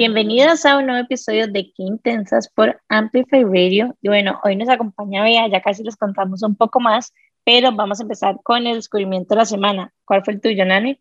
[0.00, 3.98] Bienvenidos a un nuevo episodio de Qué Intensas por Amplify Radio.
[4.00, 7.12] Y bueno, hoy nos acompaña Bea, ya casi les contamos un poco más,
[7.44, 9.92] pero vamos a empezar con el descubrimiento de la semana.
[10.06, 10.98] ¿Cuál fue el tuyo, Nani?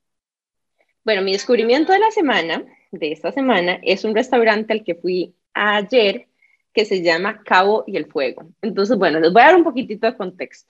[1.06, 5.34] Bueno, mi descubrimiento de la semana, de esta semana, es un restaurante al que fui
[5.54, 6.28] ayer
[6.74, 8.52] que se llama Cabo y el Fuego.
[8.62, 10.70] Entonces, bueno, les voy a dar un poquitito de contexto.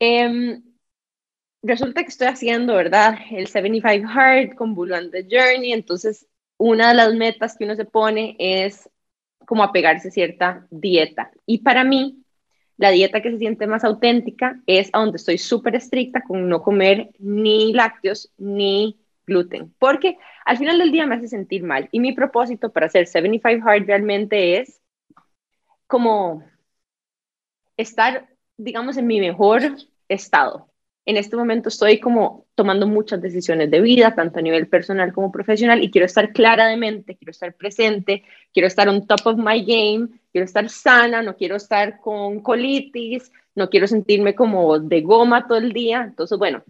[0.00, 0.58] Eh,
[1.62, 3.16] resulta que estoy haciendo, ¿verdad?
[3.30, 6.26] El 75 Hard con Blue and the Journey, entonces
[6.56, 8.88] una de las metas que uno se pone es
[9.46, 11.30] como apegarse a cierta dieta.
[11.46, 12.24] Y para mí,
[12.76, 16.62] la dieta que se siente más auténtica es a donde estoy súper estricta con no
[16.62, 21.88] comer ni lácteos ni gluten, porque al final del día me hace sentir mal.
[21.92, 24.80] Y mi propósito para hacer 75 Hard realmente es
[25.86, 26.44] como
[27.76, 29.62] estar, digamos, en mi mejor
[30.08, 30.73] estado
[31.06, 35.30] en este momento estoy como tomando muchas decisiones de vida, tanto a nivel personal como
[35.30, 39.36] profesional, y quiero estar clara de mente, quiero estar presente, quiero estar on top of
[39.36, 45.02] my game, quiero estar sana, no quiero estar con colitis, no quiero sentirme como de
[45.02, 46.02] goma todo el día.
[46.02, 46.64] Entonces, bueno,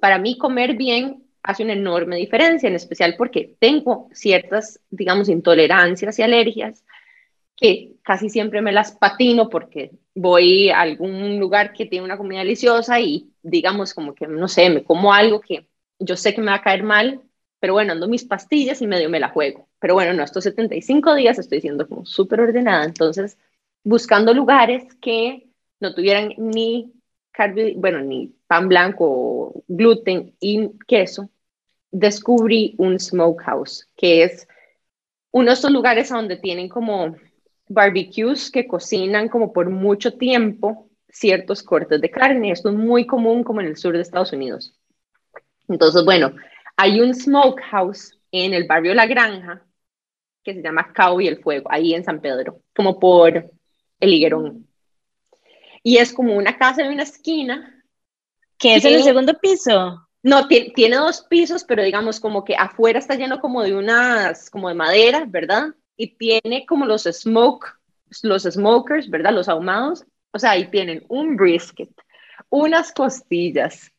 [0.00, 6.18] para mí comer bien hace una enorme diferencia, en especial porque tengo ciertas, digamos, intolerancias
[6.18, 6.84] y alergias
[7.56, 12.40] que casi siempre me las patino porque voy a algún lugar que tiene una comida
[12.40, 16.50] deliciosa y digamos como que, no sé, me como algo que yo sé que me
[16.50, 17.22] va a caer mal,
[17.60, 19.68] pero bueno, ando mis pastillas y medio me la juego.
[19.80, 23.38] Pero bueno, no, estos 75 días estoy siendo como súper ordenada, entonces
[23.84, 25.48] buscando lugares que
[25.80, 26.92] no tuvieran ni
[27.76, 31.30] bueno, ni pan blanco, gluten y queso,
[31.92, 34.48] descubrí un smokehouse, que es
[35.30, 37.14] uno de estos lugares donde tienen como
[37.68, 42.52] barbecues que cocinan como por mucho tiempo ciertos cortes de carne.
[42.52, 44.74] Esto es muy común como en el sur de Estados Unidos.
[45.68, 46.34] Entonces, bueno,
[46.76, 49.62] hay un smokehouse en el barrio La Granja
[50.42, 53.50] que se llama Cabo y el Fuego, ahí en San Pedro, como por
[54.00, 54.66] el higuerón.
[55.82, 57.84] Y es como una casa en una esquina.
[58.56, 60.08] ¿Que es en el segundo piso?
[60.22, 64.68] No, tiene dos pisos, pero digamos como que afuera está lleno como de unas, como
[64.68, 65.74] de madera, ¿verdad?
[65.98, 67.78] Y tiene como los smoke,
[68.22, 69.34] los smokers, ¿verdad?
[69.34, 70.06] Los ahumados.
[70.30, 71.90] O sea, ahí tienen un brisket,
[72.48, 73.92] unas costillas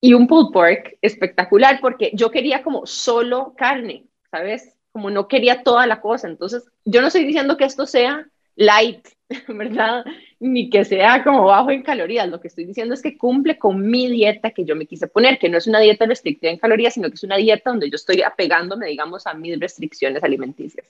[0.00, 4.76] y un pulled pork espectacular porque yo quería como solo carne, ¿sabes?
[4.92, 6.28] Como no quería toda la cosa.
[6.28, 9.08] Entonces, yo no estoy diciendo que esto sea light,
[9.48, 10.04] ¿verdad?
[10.40, 12.28] Ni que sea como bajo en calorías.
[12.28, 15.38] Lo que estoy diciendo es que cumple con mi dieta que yo me quise poner,
[15.38, 17.96] que no es una dieta restrictiva en calorías, sino que es una dieta donde yo
[17.96, 20.86] estoy apegándome, digamos, a mis restricciones alimenticias.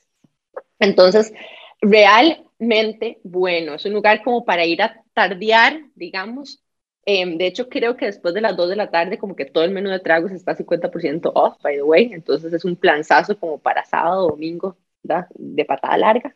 [0.78, 1.32] Entonces,
[1.80, 6.60] realmente bueno, es un lugar como para ir a tardear, digamos.
[7.06, 9.64] Em, de hecho, creo que después de las 2 de la tarde, como que todo
[9.64, 12.10] el menú de tragos está 50% off, by the way.
[12.12, 15.26] Entonces, es un planzazo como para sábado, domingo, ¿verdad?
[15.34, 16.34] de patada larga.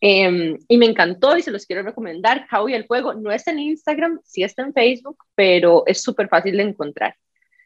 [0.00, 2.46] Em, y me encantó y se los quiero recomendar.
[2.52, 6.56] Howie el Fuego no está en Instagram, sí está en Facebook, pero es súper fácil
[6.56, 7.16] de encontrar.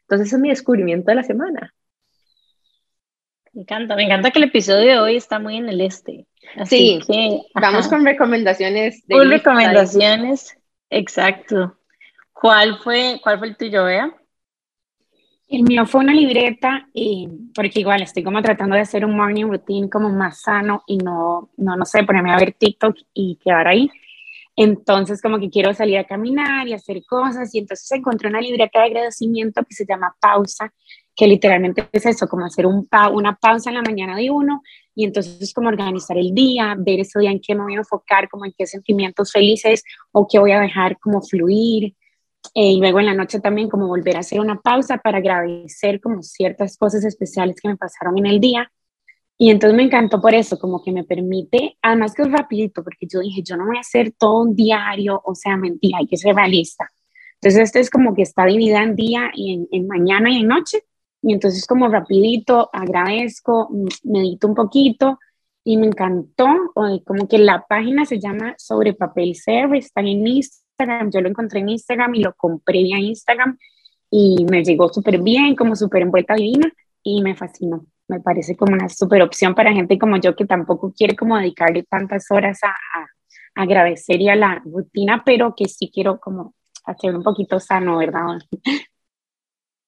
[0.01, 1.73] Entonces, es mi descubrimiento de la semana.
[3.53, 6.25] Me encanta, me encanta que el episodio de hoy está muy en el este.
[6.55, 9.05] Así sí, que, vamos con recomendaciones.
[9.05, 10.57] De recomendaciones,
[10.89, 11.77] exacto.
[12.33, 14.11] ¿Cuál fue, ¿Cuál fue el tuyo, Bea?
[15.53, 19.45] El mío fue una libreta, y, porque igual estoy como tratando de hacer un morning
[19.45, 23.67] routine como más sano y no, no, no sé, ponerme a ver TikTok y quedar
[23.67, 23.87] ahí.
[24.55, 28.79] Entonces como que quiero salir a caminar y hacer cosas y entonces encontré una libreta
[28.79, 30.73] de agradecimiento que se llama Pausa,
[31.15, 34.63] que literalmente es eso, como hacer un pa una pausa en la mañana de uno
[34.95, 37.77] y entonces es como organizar el día, ver ese día en qué me voy a
[37.77, 41.93] enfocar, como en qué sentimientos felices o qué voy a dejar como fluir,
[42.53, 45.99] eh, y luego en la noche también como volver a hacer una pausa para agradecer
[46.01, 48.71] como ciertas cosas especiales que me pasaron en el día.
[49.37, 53.07] Y entonces me encantó por eso, como que me permite, además que es rapidito, porque
[53.07, 56.17] yo dije, yo no voy a hacer todo un diario, o sea, mentira, hay que
[56.17, 56.89] ser realista.
[57.35, 60.47] Entonces esto es como que está dividida en día y en, en mañana y en
[60.47, 60.83] noche.
[61.21, 63.69] Y entonces como rapidito, agradezco,
[64.03, 65.19] medito un poquito
[65.63, 70.62] y me encantó, como que la página se llama Sobre Papel Ser, está en Instagram
[71.11, 73.57] yo lo encontré en Instagram y lo compré vía Instagram
[74.09, 76.71] y me llegó súper bien, como súper envuelta divina
[77.01, 77.85] y me fascinó.
[78.07, 81.83] Me parece como una súper opción para gente como yo que tampoco quiere como dedicarle
[81.83, 83.07] tantas horas a, a,
[83.55, 86.53] agradecer y a la rutina, pero que sí quiero como
[86.85, 88.39] hacer un poquito sano, ¿verdad?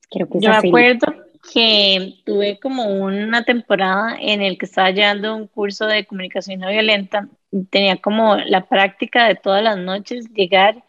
[0.09, 1.13] Creo que yo me acuerdo
[1.53, 6.69] que tuve como una temporada en el que estaba llevando un curso de comunicación no
[6.69, 7.27] violenta
[7.63, 10.83] tenía como la práctica de todas las noches llegar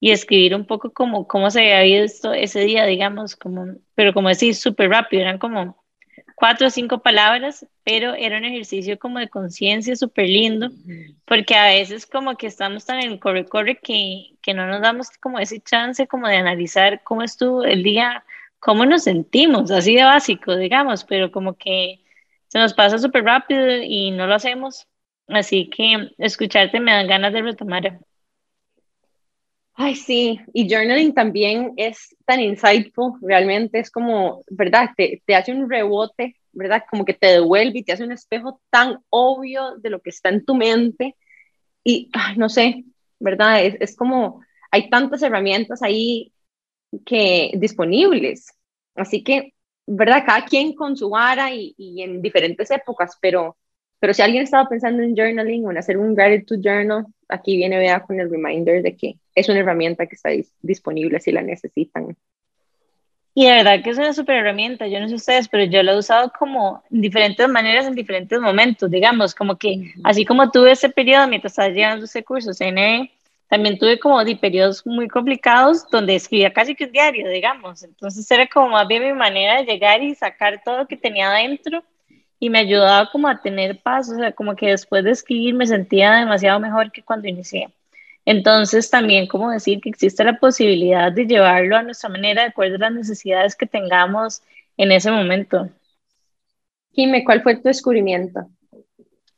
[0.00, 4.28] y escribir un poco como cómo se había visto ese día, digamos, como, pero como
[4.28, 5.82] decir, súper rápido, eran como
[6.34, 10.70] cuatro o cinco palabras, pero era un ejercicio como de conciencia súper lindo,
[11.24, 15.38] porque a veces como que estamos tan en corre-corre que, que no nos damos como
[15.38, 18.24] ese chance como de analizar cómo estuvo el día,
[18.58, 22.00] cómo nos sentimos, así de básico, digamos, pero como que
[22.48, 24.88] se nos pasa súper rápido y no lo hacemos.
[25.28, 28.00] Así que escucharte me dan ganas de retomar.
[29.74, 34.90] Ay, sí, y journaling también es tan insightful, realmente es como, ¿verdad?
[34.96, 36.84] Te, te, hace un rebote, ¿verdad?
[36.90, 40.28] Como que te devuelve y te hace un espejo tan obvio de lo que está
[40.28, 41.16] en tu mente.
[41.84, 42.84] Y, ay, no sé,
[43.18, 43.64] ¿verdad?
[43.64, 46.32] Es, es como, hay tantas herramientas ahí
[47.06, 48.52] que disponibles.
[48.94, 49.54] Así que,
[49.86, 50.24] ¿verdad?
[50.26, 53.56] Cada quien con su vara y, y en diferentes épocas, pero
[54.02, 57.78] pero si alguien estaba pensando en journaling o en hacer un gratitude journal, aquí viene
[57.78, 62.16] vea con el reminder de que es una herramienta que está disponible si la necesitan.
[63.32, 65.92] Y de verdad que es una super herramienta, yo no sé ustedes, pero yo la
[65.92, 70.72] he usado como en diferentes maneras en diferentes momentos, digamos, como que así como tuve
[70.72, 73.08] ese periodo mientras estaba llevando ese curso CNE,
[73.46, 78.28] también tuve como de periodos muy complicados donde escribía casi que un diario, digamos, entonces
[78.28, 81.84] era como más bien mi manera de llegar y sacar todo lo que tenía adentro
[82.42, 85.64] y me ayudaba como a tener paz, o sea, como que después de escribir me
[85.64, 87.68] sentía demasiado mejor que cuando inicié.
[88.24, 92.74] Entonces también como decir que existe la posibilidad de llevarlo a nuestra manera de acuerdo
[92.74, 94.42] a las necesidades que tengamos
[94.76, 95.68] en ese momento.
[96.90, 98.48] Jime, ¿cuál fue tu descubrimiento?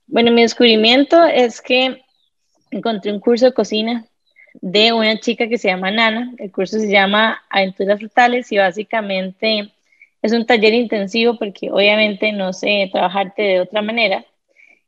[0.06, 2.00] Bueno, mi descubrimiento es que
[2.70, 4.06] encontré un curso de cocina
[4.54, 6.32] de una chica que se llama Nana.
[6.38, 9.74] El curso se llama Aventuras Frutales y básicamente
[10.24, 14.24] es un taller intensivo porque obviamente no sé trabajarte de otra manera,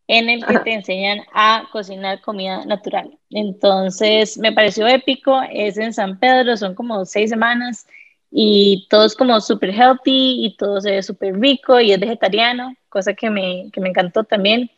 [0.09, 3.19] en el que te enseñan a cocinar comida natural.
[3.29, 7.87] Entonces, me pareció épico, es en San Pedro, son como seis semanas
[8.31, 12.75] y todo es como súper healthy y todo se ve súper rico y es vegetariano,
[12.89, 14.71] cosa que me, que me encantó también.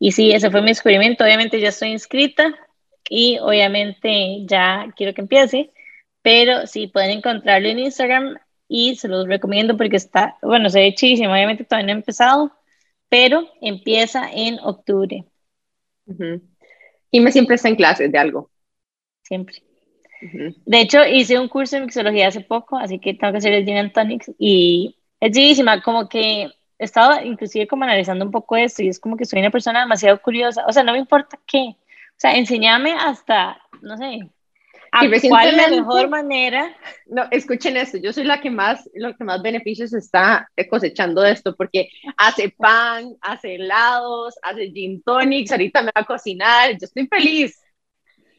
[0.00, 1.22] Y sí, ese fue mi descubrimiento.
[1.22, 2.52] Obviamente ya estoy inscrita
[3.08, 5.70] y obviamente ya quiero que empiece,
[6.20, 8.38] pero sí pueden encontrarlo en Instagram
[8.68, 12.52] y se los recomiendo porque está, bueno, se ve chidísimo, obviamente todavía no ha empezado,
[13.08, 15.24] pero empieza en octubre.
[17.10, 18.50] Y me siempre está en clases de algo.
[19.22, 19.62] Siempre.
[20.20, 23.64] De hecho, hice un curso en mixología hace poco, así que tengo que hacer el
[23.64, 28.82] Gin and Tonics y es chidísima, como que estaba inclusive como analizando un poco esto
[28.82, 31.76] y es como que soy una persona demasiado curiosa, o sea, no me importa qué,
[31.76, 34.30] o sea, enséñame hasta, no sé,
[35.28, 36.74] ¿Cuál es la mejor manera?
[37.06, 41.32] No, escuchen esto, yo soy la que más, lo que más beneficios está cosechando de
[41.32, 46.78] esto, porque hace pan, hace helados, hace gin tonics, ahorita me va a cocinar, yo
[46.82, 47.60] estoy feliz.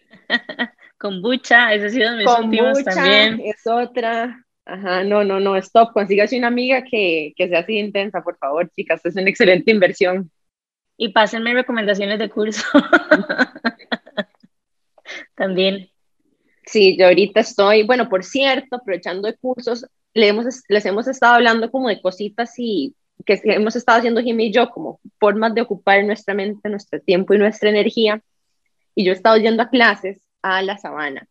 [0.97, 3.41] Kombucha, ese ha sido mis últimos también.
[3.43, 4.41] es otra.
[4.67, 8.71] Ajá, no, no, no, stop, consígase una amiga que, que sea así intensa, por favor,
[8.75, 10.31] chicas, es una excelente inversión.
[10.97, 12.63] Y pásenme recomendaciones de curso.
[15.35, 15.89] también.
[16.65, 21.35] Sí, yo ahorita estoy, bueno, por cierto, aprovechando de cursos, le hemos, les hemos estado
[21.35, 22.95] hablando como de cositas y
[23.25, 27.33] que hemos estado haciendo Jimmy y yo, como formas de ocupar nuestra mente, nuestro tiempo
[27.33, 28.21] y nuestra energía.
[28.95, 31.27] Y yo he estado yendo a clases a la sabana.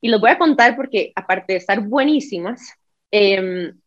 [0.00, 2.72] Y los voy a contar porque, aparte de estar buenísimas,
[3.10, 3.78] em,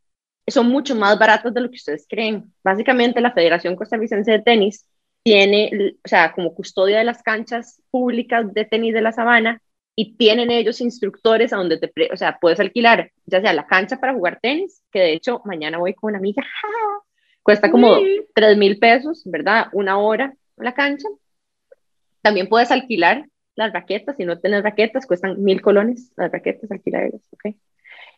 [0.47, 2.53] son mucho más baratos de lo que ustedes creen.
[2.63, 4.85] Básicamente, la Federación Costarricense de Tenis
[5.24, 9.62] tiene, o sea, como custodia de las canchas públicas de tenis de la sabana,
[9.95, 13.99] y tienen ellos instructores a donde te, o sea, puedes alquilar ya sea la cancha
[13.99, 16.43] para jugar tenis, que de hecho mañana voy con una amiga,
[17.43, 17.97] cuesta como
[18.33, 19.67] tres mil pesos, ¿verdad?
[19.71, 21.07] Una hora la cancha.
[22.21, 23.25] También puedes alquilar
[23.55, 27.55] las raquetas, si no tienes raquetas, cuestan mil colones las raquetas, alquilarlas, ¿ok?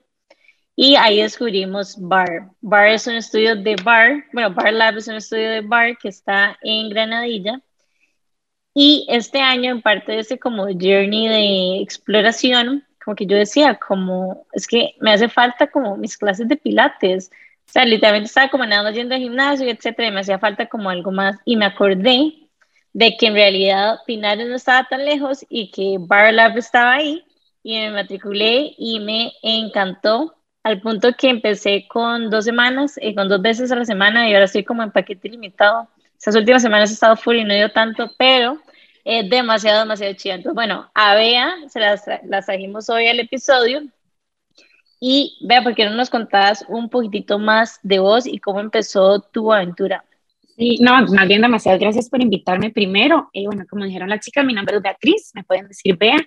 [0.76, 2.52] y ahí descubrimos BAR.
[2.62, 6.10] BAR es un estudio de BAR, bueno, BAR Lab es un estudio de BAR que
[6.10, 7.60] está en Granadilla
[8.74, 13.76] y este año en parte de ese como journey de exploración, como que yo decía,
[13.76, 17.32] como es que me hace falta como mis clases de pilates,
[17.68, 20.90] o sea, literalmente estaba como nada yendo al gimnasio, etcétera, y me hacía falta como
[20.90, 21.38] algo más.
[21.46, 22.34] Y me acordé
[22.94, 27.24] de que en realidad Pinares no estaba tan lejos y que Bar Lab estaba ahí.
[27.64, 33.30] Y me matriculé y me encantó al punto que empecé con dos semanas, eh, con
[33.30, 35.88] dos veces a la semana y ahora estoy como en paquete limitado.
[36.18, 38.60] Estas últimas semanas he estado full y no he ido tanto, pero
[39.04, 40.36] es demasiado, demasiado chido.
[40.36, 43.84] Entonces, bueno, a Bea se las, las trajimos hoy al episodio
[45.00, 49.20] y vea, ¿por qué no nos contabas un poquitito más de vos y cómo empezó
[49.20, 50.06] tu aventura?
[50.56, 53.30] Sí, no, más bien demasiadas gracias por invitarme primero.
[53.34, 56.18] Eh, bueno, como dijeron las chicas, mi nombre es Beatriz, me pueden decir Bea.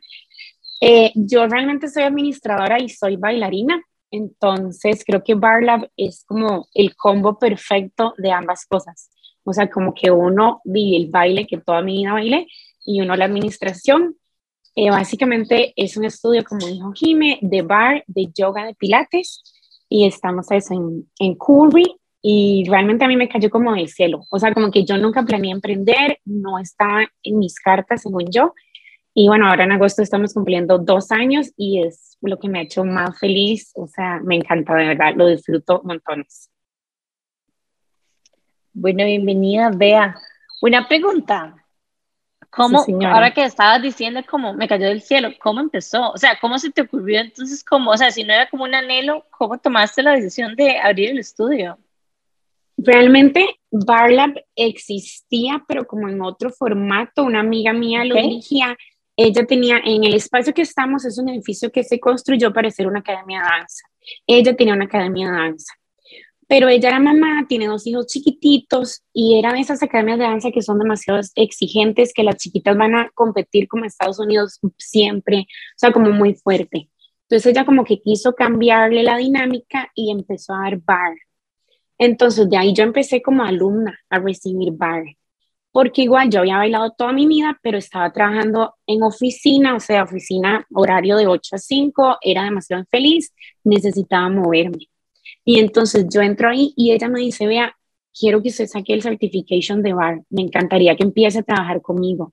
[0.81, 6.97] Eh, yo realmente soy administradora y soy bailarina, entonces creo que Barlab es como el
[6.97, 9.09] combo perfecto de ambas cosas.
[9.45, 12.47] O sea, como que uno vive el baile, que toda mi vida baile,
[12.85, 14.17] y uno la administración,
[14.75, 19.43] eh, básicamente es un estudio, como dijo Jime, de bar, de yoga, de pilates,
[19.89, 24.25] y estamos eso en, en Curry, y realmente a mí me cayó como del cielo,
[24.31, 28.55] o sea, como que yo nunca planeé emprender, no estaba en mis cartas, según yo,
[29.17, 32.63] y bueno, ahora en agosto estamos cumpliendo dos años y es lo que me ha
[32.63, 36.51] hecho más feliz, o sea, me encanta, de verdad, lo disfruto montones.
[38.77, 40.17] Bueno, bienvenida, Bea.
[40.61, 41.55] Una pregunta,
[42.51, 46.11] ¿Cómo, ahora que estabas diciendo como me cayó del cielo, ¿cómo empezó?
[46.11, 48.75] O sea, ¿cómo se te ocurrió entonces como, o sea, si no era como un
[48.75, 51.79] anhelo, ¿cómo tomaste la decisión de abrir el estudio?
[52.77, 58.77] Realmente Barlab existía, pero como en otro formato, una amiga mía lo dirigía,
[59.17, 62.89] ella tenía, en el espacio que estamos, es un edificio que se construyó para ser
[62.89, 63.85] una academia de danza.
[64.27, 65.75] Ella tenía una academia de danza
[66.49, 70.63] pero ella era mamá, tiene dos hijos chiquititos y eran esas academias de danza que
[70.63, 75.93] son demasiado exigentes, que las chiquitas van a competir como Estados Unidos siempre, o sea,
[75.93, 76.91] como muy fuerte.
[77.29, 81.15] Entonces ella como que quiso cambiarle la dinámica y empezó a dar bar.
[81.99, 85.05] Entonces de ahí yo empecé como alumna a recibir bar,
[85.73, 90.05] porque igual yo había bailado toda mi vida, pero estaba trabajando en oficina, o sea,
[90.05, 93.33] oficina horario de 8 a 5, era demasiado feliz,
[93.65, 94.89] necesitaba moverme.
[95.45, 97.77] Y entonces yo entro ahí y ella me dice, vea,
[98.19, 102.33] quiero que usted saque el certification de bar, me encantaría que empiece a trabajar conmigo.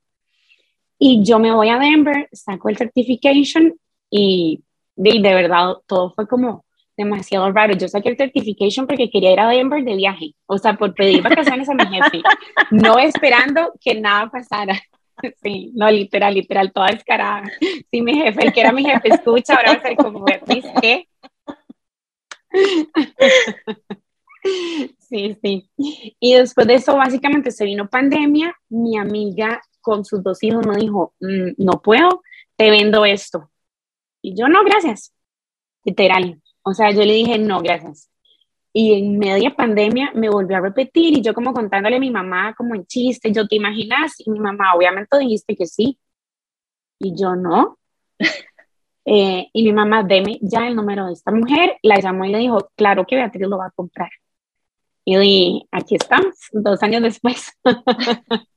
[0.99, 3.73] Y yo me voy a Denver, saco el certification
[4.09, 4.63] y
[4.95, 6.63] de, de verdad todo fue como
[6.95, 7.73] demasiado raro.
[7.75, 11.21] Yo saqué el certification porque quería ir a Denver de viaje, o sea, por pedir
[11.21, 12.21] vacaciones a mi jefe,
[12.69, 14.79] no esperando que nada pasara.
[15.43, 17.43] Sí, no, literal, literal, toda descarada.
[17.91, 20.25] Sí, mi jefe, el que era mi jefe, escucha, ahora va a ser como,
[20.81, 21.07] ¿qué?
[25.11, 25.69] Sí, sí.
[26.19, 28.55] Y después de eso, básicamente se vino pandemia.
[28.69, 32.23] Mi amiga con sus dos hijos me dijo, mm, no puedo,
[32.55, 33.51] te vendo esto.
[34.21, 35.13] Y yo, no, gracias.
[35.83, 36.41] Literal.
[36.63, 38.09] O sea, yo le dije, no, gracias.
[38.73, 42.53] Y en media pandemia me volvió a repetir y yo como contándole a mi mamá
[42.55, 45.99] como en chiste, yo te imaginas, y mi mamá obviamente dijiste que sí.
[46.99, 47.77] Y yo no.
[49.05, 52.37] Eh, y mi mamá, deme ya el número de esta mujer, la llamó y le
[52.39, 54.09] dijo, claro que Beatriz lo va a comprar.
[55.05, 57.51] Y aquí estamos, dos años después.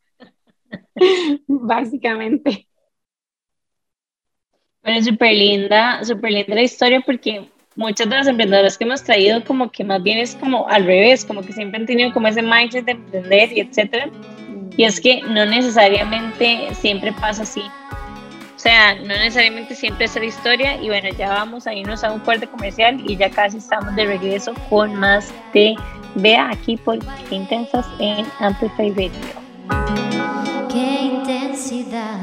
[1.49, 2.69] Básicamente.
[4.83, 9.43] Bueno, súper linda, súper linda la historia porque muchas de las emprendedoras que hemos traído
[9.45, 12.43] como que más bien es como al revés, como que siempre han tenido como ese
[12.43, 14.11] mindset de emprender y etcétera.
[14.77, 17.63] Y es que no necesariamente siempre pasa así.
[18.65, 20.83] O sea, no necesariamente siempre es la historia.
[20.83, 24.07] Y bueno, ya vamos a irnos a un fuerte comercial y ya casi estamos de
[24.07, 25.75] regreso con más de
[26.15, 29.11] Vea aquí por Qué Intensas en Amplify Radio.
[30.73, 32.19] Qué intensidad.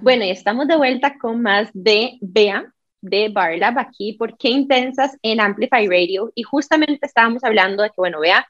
[0.00, 2.64] Bueno, y estamos de vuelta con más de Vea
[3.02, 6.32] de Barlab aquí por Qué Intensas en Amplify Radio.
[6.34, 8.48] Y justamente estábamos hablando de que, bueno, Vea,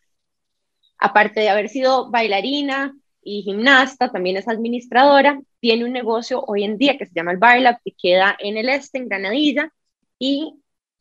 [0.99, 6.79] aparte de haber sido bailarina, y gimnasta, también es administradora, tiene un negocio hoy en
[6.79, 9.73] día que se llama el Bar Lab, que queda en el este, en Granadilla,
[10.19, 10.55] y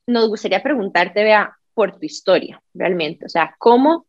[0.07, 4.05] nos gustaría preguntarte, vea, por tu historia, realmente, o sea, ¿cómo,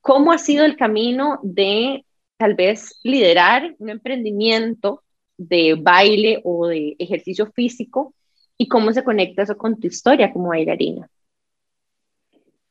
[0.00, 2.04] cómo ha sido el camino de
[2.38, 5.02] tal vez liderar un emprendimiento
[5.36, 8.14] de baile o de ejercicio físico
[8.58, 11.08] y cómo se conecta eso con tu historia como bailarina.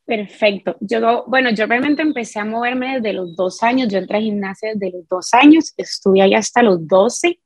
[0.08, 0.78] Perfecto.
[0.80, 3.90] Yo, bueno, yo realmente empecé a moverme desde los dos años.
[3.90, 7.42] Yo entré a gimnasia desde los dos años, estuve ahí hasta los doce,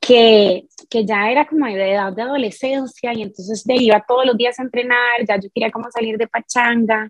[0.00, 4.36] que, que ya era como de edad de adolescencia y entonces de, iba todos los
[4.36, 7.08] días a entrenar, ya yo quería como salir de pachanga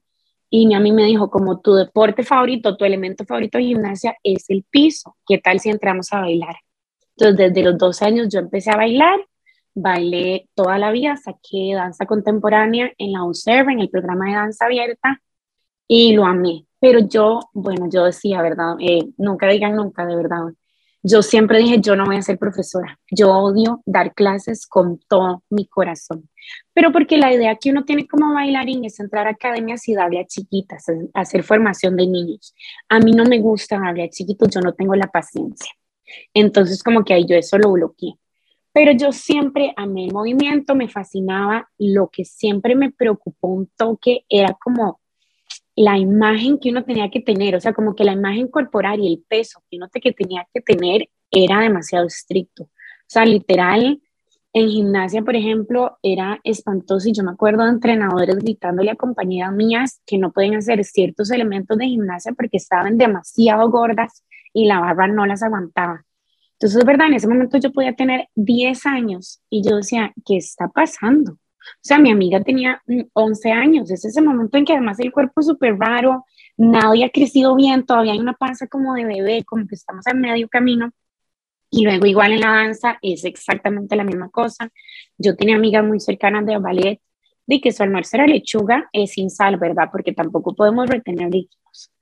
[0.50, 4.44] y a mí me dijo como tu deporte favorito, tu elemento favorito de gimnasia es
[4.50, 6.56] el piso, ¿qué tal si entramos a bailar?
[7.16, 9.18] Entonces desde los dos años yo empecé a bailar
[9.76, 14.64] bailé toda la vida, saqué danza contemporánea en la UCER, en el programa de danza
[14.64, 15.20] abierta,
[15.86, 16.66] y lo amé.
[16.80, 18.76] Pero yo, bueno, yo decía, ¿verdad?
[18.80, 20.46] Eh, nunca digan nunca, de verdad.
[21.02, 22.98] Yo siempre dije, yo no voy a ser profesora.
[23.10, 26.28] Yo odio dar clases con todo mi corazón.
[26.72, 30.20] Pero porque la idea que uno tiene como bailarín es entrar a academias y darle
[30.20, 32.54] a chiquitas, hacer formación de niños.
[32.88, 35.70] A mí no me gusta darle a chiquitos, yo no tengo la paciencia.
[36.34, 38.14] Entonces, como que ahí yo eso lo bloqueé.
[38.76, 41.66] Pero yo siempre amé el movimiento, me fascinaba.
[41.78, 45.00] Lo que siempre me preocupó un toque era como
[45.74, 49.10] la imagen que uno tenía que tener, o sea, como que la imagen corporal y
[49.10, 52.64] el peso que uno que tenía que tener era demasiado estricto.
[52.64, 52.68] O
[53.06, 54.02] sea, literal,
[54.52, 59.54] en gimnasia, por ejemplo, era espantoso y yo me acuerdo de entrenadores gritándole a compañeras
[59.54, 64.80] mías que no pueden hacer ciertos elementos de gimnasia porque estaban demasiado gordas y la
[64.80, 66.04] barra no las aguantaba.
[66.58, 70.38] Entonces, es verdad, en ese momento yo podía tener 10 años y yo decía, ¿qué
[70.38, 71.32] está pasando?
[71.32, 72.82] O sea, mi amiga tenía
[73.12, 76.24] 11 años, es ese momento en que además el cuerpo es súper raro,
[76.56, 80.14] nadie ha crecido bien, todavía hay una panza como de bebé, como que estamos a
[80.14, 80.92] medio camino.
[81.70, 84.70] Y luego igual en la danza es exactamente la misma cosa.
[85.18, 87.00] Yo tenía amigas muy cercanas de ballet
[87.46, 89.88] de que su almuerzo era lechuga es sin sal, ¿verdad?
[89.92, 91.92] Porque tampoco podemos retener líquidos.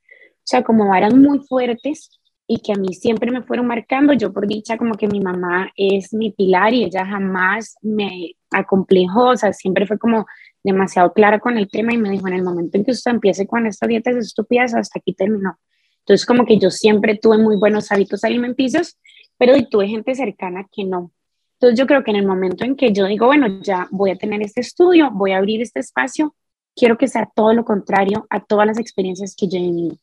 [0.45, 2.09] O sea, como varas muy fuertes
[2.47, 4.13] y que a mí siempre me fueron marcando.
[4.13, 9.29] Yo por dicha como que mi mamá es mi pilar y ella jamás me acomplejó,
[9.29, 10.25] o sea, siempre fue como
[10.63, 13.47] demasiado clara con el tema y me dijo, en el momento en que usted empiece
[13.47, 15.57] con estas dietas estúpidas, hasta aquí terminó.
[15.99, 18.97] Entonces como que yo siempre tuve muy buenos hábitos alimenticios,
[19.37, 21.11] pero tuve gente cercana que no.
[21.53, 24.17] Entonces yo creo que en el momento en que yo digo, bueno, ya voy a
[24.17, 26.35] tener este estudio, voy a abrir este espacio,
[26.75, 29.97] quiero que sea todo lo contrario a todas las experiencias que yo he vivido.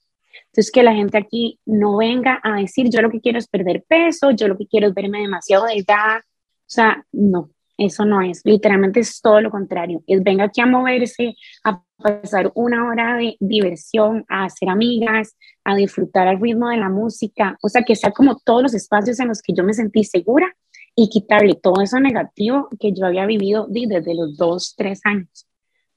[0.47, 3.85] Entonces, que la gente aquí no venga a decir, yo lo que quiero es perder
[3.87, 6.19] peso, yo lo que quiero es verme demasiado delgada.
[6.19, 8.43] O sea, no, eso no es.
[8.45, 10.03] Literalmente es todo lo contrario.
[10.07, 15.75] Es venga aquí a moverse, a pasar una hora de diversión, a hacer amigas, a
[15.77, 17.57] disfrutar al ritmo de la música.
[17.63, 20.55] O sea, que sea como todos los espacios en los que yo me sentí segura
[20.95, 25.47] y quitarle todo eso negativo que yo había vivido desde los dos, tres años.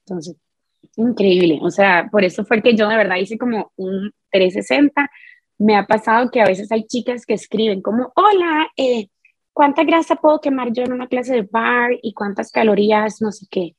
[0.06, 0.36] Entonces,
[0.96, 1.58] increíble.
[1.62, 5.10] O sea, por eso fue que yo de verdad hice como un 360.
[5.58, 9.08] Me ha pasado que a veces hay chicas que escriben como, hola, eh,
[9.52, 13.46] ¿cuánta grasa puedo quemar yo en una clase de bar y cuántas calorías, no sé
[13.50, 13.74] qué?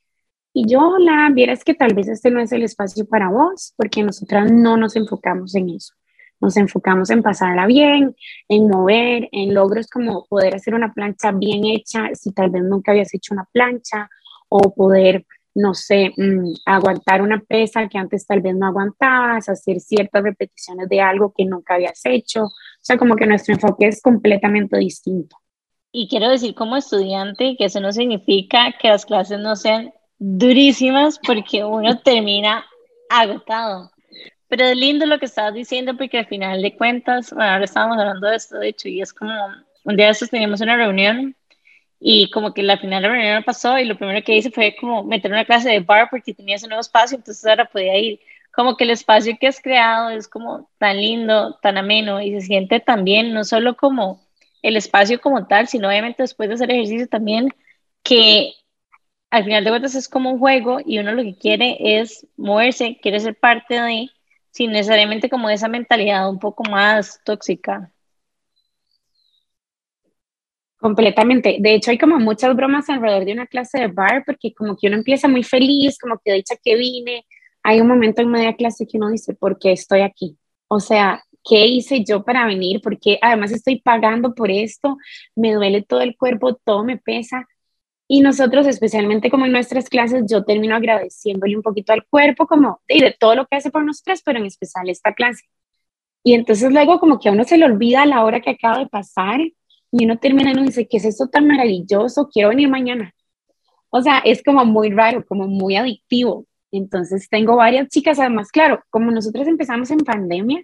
[0.52, 4.02] Y yo, hola, vieras que tal vez este no es el espacio para vos, porque
[4.02, 5.94] nosotras no nos enfocamos en eso.
[6.40, 8.16] Nos enfocamos en pasarla bien,
[8.48, 12.92] en mover, en logros como poder hacer una plancha bien hecha si tal vez nunca
[12.92, 14.08] habías hecho una plancha
[14.48, 15.26] o poder
[15.58, 20.88] no sé, mm, aguantar una pesa que antes tal vez no aguantabas, hacer ciertas repeticiones
[20.88, 22.44] de algo que nunca habías hecho.
[22.44, 25.36] O sea, como que nuestro enfoque es completamente distinto.
[25.90, 31.18] Y quiero decir como estudiante que eso no significa que las clases no sean durísimas
[31.18, 32.64] porque uno termina
[33.10, 33.90] agotado.
[34.46, 37.98] Pero es lindo lo que estabas diciendo porque al final de cuentas, bueno, ahora estábamos
[37.98, 39.32] hablando de esto, de hecho, y es como,
[39.84, 41.34] un día de estos teníamos una reunión
[42.00, 44.76] y como que la final de la reunión pasó y lo primero que hice fue
[44.80, 48.20] como meter una clase de bar porque tenía ese nuevo espacio, entonces ahora podía ir.
[48.52, 52.40] Como que el espacio que has creado es como tan lindo, tan ameno y se
[52.42, 54.20] siente también, no solo como
[54.62, 57.50] el espacio como tal, sino obviamente después de hacer ejercicio también,
[58.02, 58.52] que
[59.30, 62.98] al final de cuentas es como un juego y uno lo que quiere es moverse,
[63.02, 64.10] quiere ser parte de,
[64.50, 67.92] sin necesariamente como esa mentalidad un poco más tóxica.
[70.78, 71.56] Completamente.
[71.58, 74.86] De hecho, hay como muchas bromas alrededor de una clase de bar, porque como que
[74.86, 77.26] uno empieza muy feliz, como que hecho que vine.
[77.64, 80.38] Hay un momento en media clase que uno dice, ¿por qué estoy aquí?
[80.68, 82.80] O sea, ¿qué hice yo para venir?
[82.80, 84.96] Porque además estoy pagando por esto,
[85.34, 87.48] me duele todo el cuerpo, todo me pesa.
[88.06, 92.80] Y nosotros, especialmente como en nuestras clases, yo termino agradeciéndole un poquito al cuerpo, como
[92.88, 95.44] de, de todo lo que hace por nosotras, pero en especial esta clase.
[96.22, 98.86] Y entonces luego como que a uno se le olvida la hora que acaba de
[98.86, 99.40] pasar
[99.90, 102.28] y uno termina y uno dice, ¿qué es esto tan maravilloso?
[102.28, 103.14] Quiero venir mañana.
[103.90, 106.46] O sea, es como muy raro, como muy adictivo.
[106.70, 110.62] Entonces tengo varias chicas, además, claro, como nosotros empezamos en pandemia,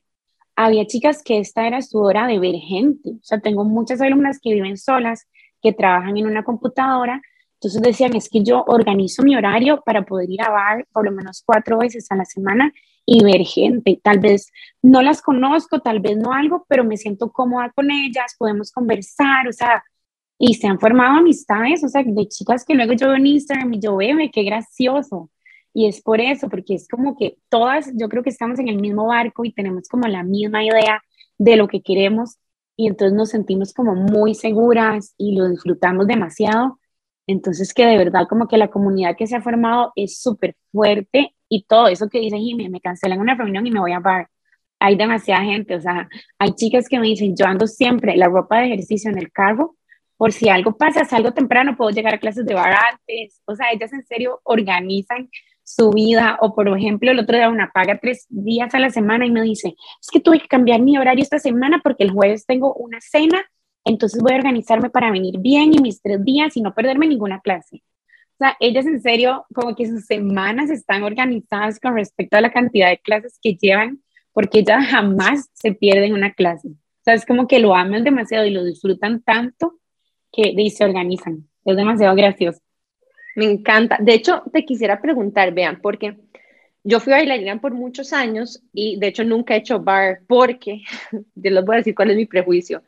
[0.56, 3.10] había chicas que esta era su hora de ver gente.
[3.10, 5.26] O sea, tengo muchas alumnas que viven solas,
[5.62, 7.22] que trabajan en una computadora.
[7.54, 11.12] Entonces decían, es que yo organizo mi horario para poder ir a bar por lo
[11.12, 12.72] menos cuatro veces a la semana
[13.06, 14.00] y ver gente.
[14.02, 14.50] Tal vez
[14.82, 19.48] no las conozco, tal vez no algo, pero me siento cómoda con ellas, podemos conversar,
[19.48, 19.82] o sea,
[20.38, 23.74] y se han formado amistades, o sea, de chicas que luego yo veo en Instagram
[23.74, 25.30] y yo veo, qué gracioso.
[25.72, 28.80] Y es por eso, porque es como que todas, yo creo que estamos en el
[28.80, 31.02] mismo barco y tenemos como la misma idea
[31.38, 32.38] de lo que queremos
[32.76, 36.78] y entonces nos sentimos como muy seguras y lo disfrutamos demasiado.
[37.26, 41.34] Entonces que de verdad como que la comunidad que se ha formado es súper fuerte
[41.56, 44.28] y todo eso que dice Jimmy, me cancelan una reunión y me voy a bar.
[44.80, 48.58] Hay demasiada gente, o sea, hay chicas que me dicen, yo ando siempre la ropa
[48.60, 49.76] de ejercicio en el carro
[50.16, 53.42] por si algo pasa, salgo temprano, puedo llegar a clases de bar antes.
[53.46, 55.28] O sea, ellas en serio organizan
[55.64, 59.26] su vida o por ejemplo el otro día una paga tres días a la semana
[59.26, 62.44] y me dice, es que tuve que cambiar mi horario esta semana porque el jueves
[62.46, 63.42] tengo una cena,
[63.84, 67.40] entonces voy a organizarme para venir bien y mis tres días y no perderme ninguna
[67.40, 67.82] clase.
[68.34, 72.52] O sea, ellas en serio como que sus semanas están organizadas con respecto a la
[72.52, 76.68] cantidad de clases que llevan porque ellas jamás se pierden una clase.
[76.68, 79.78] O sea, es como que lo aman demasiado y lo disfrutan tanto
[80.32, 81.48] que se organizan.
[81.64, 82.60] Es demasiado gracioso.
[83.36, 83.98] Me encanta.
[84.00, 86.16] De hecho, te quisiera preguntar, vean, porque
[86.82, 90.82] yo fui bailarina por muchos años y de hecho nunca he hecho bar porque,
[91.34, 92.82] yo les voy a decir cuál es mi prejuicio.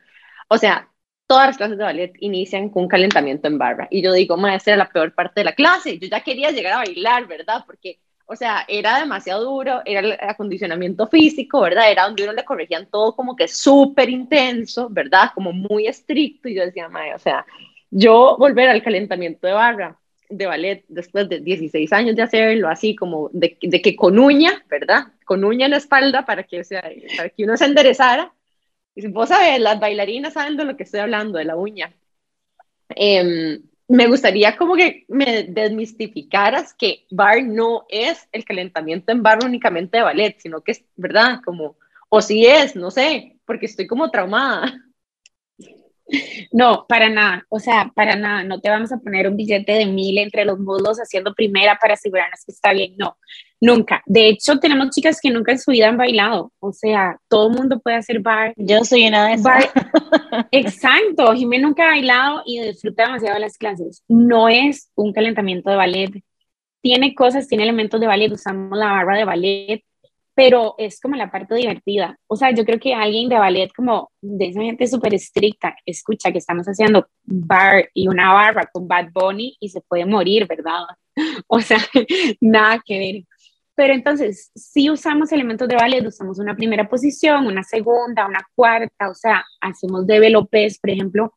[0.49, 0.89] O sea,
[1.27, 4.73] todas las clases de ballet inician con un calentamiento en barra y yo digo, maestra,
[4.73, 5.99] era la peor parte de la clase.
[5.99, 7.63] Yo ya quería llegar a bailar, ¿verdad?
[7.65, 11.91] Porque, o sea, era demasiado duro, era el acondicionamiento físico, ¿verdad?
[11.91, 15.31] Era donde uno le corregían todo como que súper intenso, ¿verdad?
[15.35, 17.45] Como muy estricto y yo decía, maestra, o sea,
[17.91, 19.97] yo volver al calentamiento de barra
[20.29, 24.63] de ballet después de 16 años de hacerlo, así como de, de, que con uña,
[24.69, 25.07] ¿verdad?
[25.25, 26.83] Con uña en la espalda para que, sea,
[27.15, 28.33] para que uno se enderezara.
[28.97, 31.93] Y vos sabés, las bailarinas saben de lo que estoy hablando, de la uña.
[32.89, 39.37] Em, me gustaría como que me desmistificaras que bar no es el calentamiento en bar
[39.45, 41.41] únicamente de ballet, sino que es, ¿verdad?
[41.45, 41.77] Como,
[42.09, 44.73] o si es, no sé, porque estoy como traumada.
[46.53, 49.85] No, para nada, o sea, para nada, no te vamos a poner un billete de
[49.85, 53.17] mil entre los muslos haciendo primera para asegurarnos que está bien, no,
[53.59, 54.01] nunca.
[54.05, 57.57] De hecho, tenemos chicas que nunca en su vida han bailado, o sea, todo el
[57.57, 58.53] mundo puede hacer bar.
[58.57, 59.69] Yo soy una de esas.
[60.51, 64.03] Exacto, Jimé nunca ha bailado y disfruta demasiado las clases.
[64.07, 66.23] No es un calentamiento de ballet,
[66.81, 69.83] tiene cosas, tiene elementos de ballet, usamos la barra de ballet,
[70.37, 72.15] pero es como la parte divertida.
[72.27, 76.31] O sea, yo creo que alguien de ballet como de esa gente súper estricta, escucha
[76.31, 80.83] que estamos haciendo bar y una barra con Bad Bunny y se puede morir, ¿verdad?
[81.47, 81.79] O sea,
[82.41, 83.36] nada que ver.
[83.77, 89.07] Pero entonces, si usamos elementos de ballet, usamos una primera posición, una segunda, una cuarta,
[89.07, 91.31] o sea, hacemos developes, por ejemplo,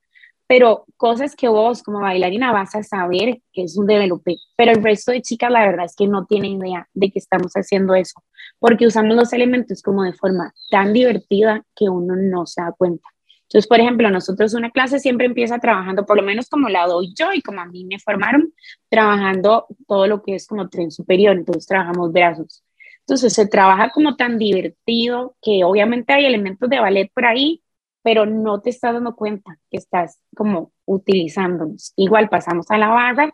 [0.46, 4.82] pero cosas que vos como bailarina vas a saber que es un develope, pero el
[4.82, 8.24] resto de chicas la verdad es que no tienen idea de que estamos haciendo eso,
[8.58, 13.06] porque usamos los elementos como de forma tan divertida que uno no se da cuenta.
[13.50, 17.12] Entonces, por ejemplo, nosotros una clase siempre empieza trabajando, por lo menos como la doy
[17.18, 18.54] yo y como a mí me formaron,
[18.88, 22.62] trabajando todo lo que es como tren superior, entonces trabajamos brazos.
[23.00, 27.60] Entonces se trabaja como tan divertido que obviamente hay elementos de ballet por ahí,
[28.02, 31.92] pero no te estás dando cuenta que estás como utilizándonos.
[31.96, 33.32] Igual pasamos a la barra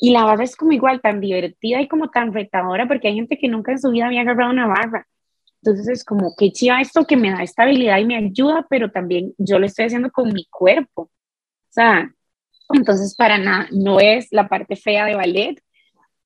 [0.00, 3.36] y la barra es como igual tan divertida y como tan retadora porque hay gente
[3.36, 5.08] que nunca en su vida había agarrado una barra.
[5.62, 9.34] Entonces es como que chiva esto que me da estabilidad y me ayuda, pero también
[9.38, 11.02] yo lo estoy haciendo con mi cuerpo.
[11.02, 11.10] O
[11.70, 12.10] sea,
[12.70, 15.60] entonces para nada, no es la parte fea de ballet,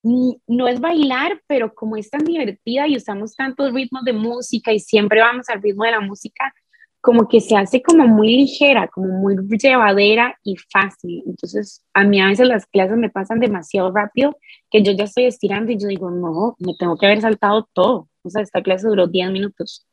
[0.02, 4.80] no es bailar, pero como es tan divertida y usamos tantos ritmos de música y
[4.80, 6.54] siempre vamos al ritmo de la música,
[7.00, 11.22] como que se hace como muy ligera, como muy llevadera y fácil.
[11.26, 14.36] Entonces, a mí a veces las clases me pasan demasiado rápido
[14.70, 18.09] que yo ya estoy estirando y yo digo, no, me tengo que haber saltado todo.
[18.22, 19.86] O sea, esta clase duró 10 minutos.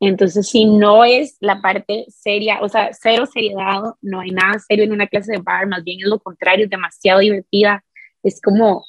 [0.00, 4.84] Entonces, si no es la parte seria, o sea, cero seriedad, no hay nada serio
[4.84, 7.84] en una clase de bar, más bien es lo contrario, es demasiado divertida.
[8.22, 8.84] Es como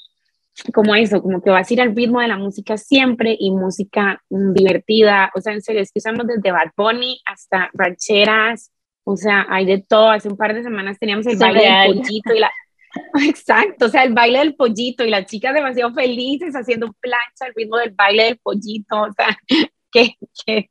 [0.74, 4.22] como eso, como que vas a ir al ritmo de la música siempre y música
[4.30, 8.72] mm, divertida, o sea, en serio, es que usamos desde Bad Bunny hasta rancheras,
[9.04, 12.34] o sea, hay de todo, hace un par de semanas teníamos el baile del pollito
[12.34, 12.52] y la...
[13.26, 17.54] Exacto, o sea, el baile del pollito y las chicas demasiado felices haciendo plancha al
[17.56, 19.38] ritmo del baile del pollito, o sea,
[19.92, 20.70] que, que...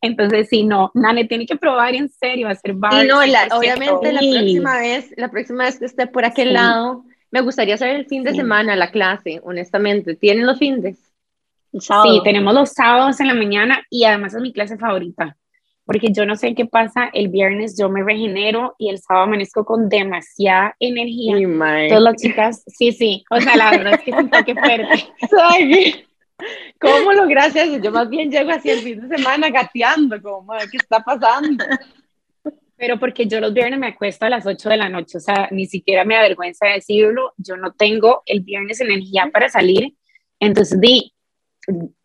[0.00, 3.04] Entonces, sí, no, Nane tiene que probar en serio hacer baile.
[3.04, 3.18] Y no,
[3.56, 7.90] obviamente la próxima vez, la próxima vez que esté por aquel lado, me gustaría hacer
[7.90, 10.16] el fin de semana la clase, honestamente.
[10.16, 10.98] ¿Tienen los fines?
[11.80, 15.36] Sí, tenemos los sábados en la mañana y además es mi clase favorita,
[15.84, 19.64] porque yo no sé qué pasa, el viernes yo me regenero y el sábado amanezco
[19.64, 21.36] con demasiada energía.
[21.88, 25.08] Todas las chicas, sí, sí, o sea, la verdad es que es un toque fuerte.
[26.80, 27.80] ¿Cómo lo gracias?
[27.82, 31.64] Yo más bien llego así el fin de semana gateando, como, ¿qué está pasando?
[32.76, 35.48] Pero porque yo los viernes me acuesto a las 8 de la noche, o sea,
[35.52, 39.94] ni siquiera me avergüenza decirlo, yo no tengo el viernes energía para salir,
[40.40, 41.12] entonces di,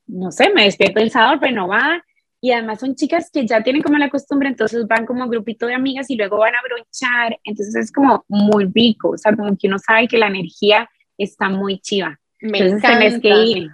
[0.06, 2.04] no sé, me despierto el sábado renovada
[2.42, 5.68] y además son chicas que ya tienen como la costumbre, entonces van como un grupito
[5.68, 9.58] de amigas y luego van a bronchar, entonces es como muy rico, o sea, como
[9.58, 12.20] que uno sabe que la energía está muy chiva.
[12.42, 13.20] Me entonces encanta.
[13.20, 13.70] que ir.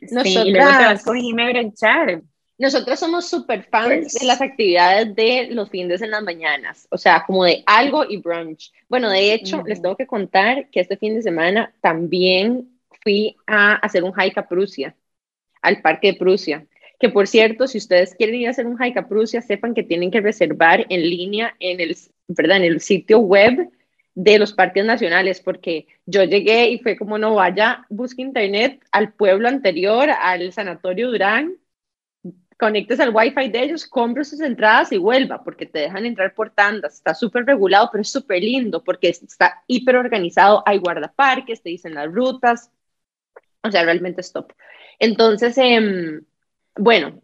[0.00, 2.22] Nosotras, y luego te vas con a bronchar.
[2.58, 7.24] Nosotros somos súper fans de las actividades de los fines en las mañanas, o sea,
[7.26, 8.70] como de algo y brunch.
[8.86, 12.68] Bueno, de hecho, les tengo que contar que este fin de semana también
[13.02, 14.94] fui a hacer un hike a Prusia,
[15.62, 16.66] al Parque de Prusia.
[17.00, 19.82] Que por cierto, si ustedes quieren ir a hacer un hike a Prusia, sepan que
[19.82, 21.96] tienen que reservar en línea en el,
[22.28, 22.58] ¿verdad?
[22.58, 23.70] en el sitio web
[24.14, 29.14] de los parques nacionales, porque yo llegué y fue como no vaya, busque internet al
[29.14, 31.56] pueblo anterior, al Sanatorio Durán,
[32.58, 36.50] conectes al wifi de ellos, compre sus entradas y vuelva, porque te dejan entrar por
[36.50, 41.70] tandas, está súper regulado, pero es súper lindo, porque está hiper organizado, hay guardaparques, te
[41.70, 42.70] dicen las rutas,
[43.62, 44.52] o sea, realmente es top.
[44.98, 46.20] Entonces, eh,
[46.80, 47.20] bueno,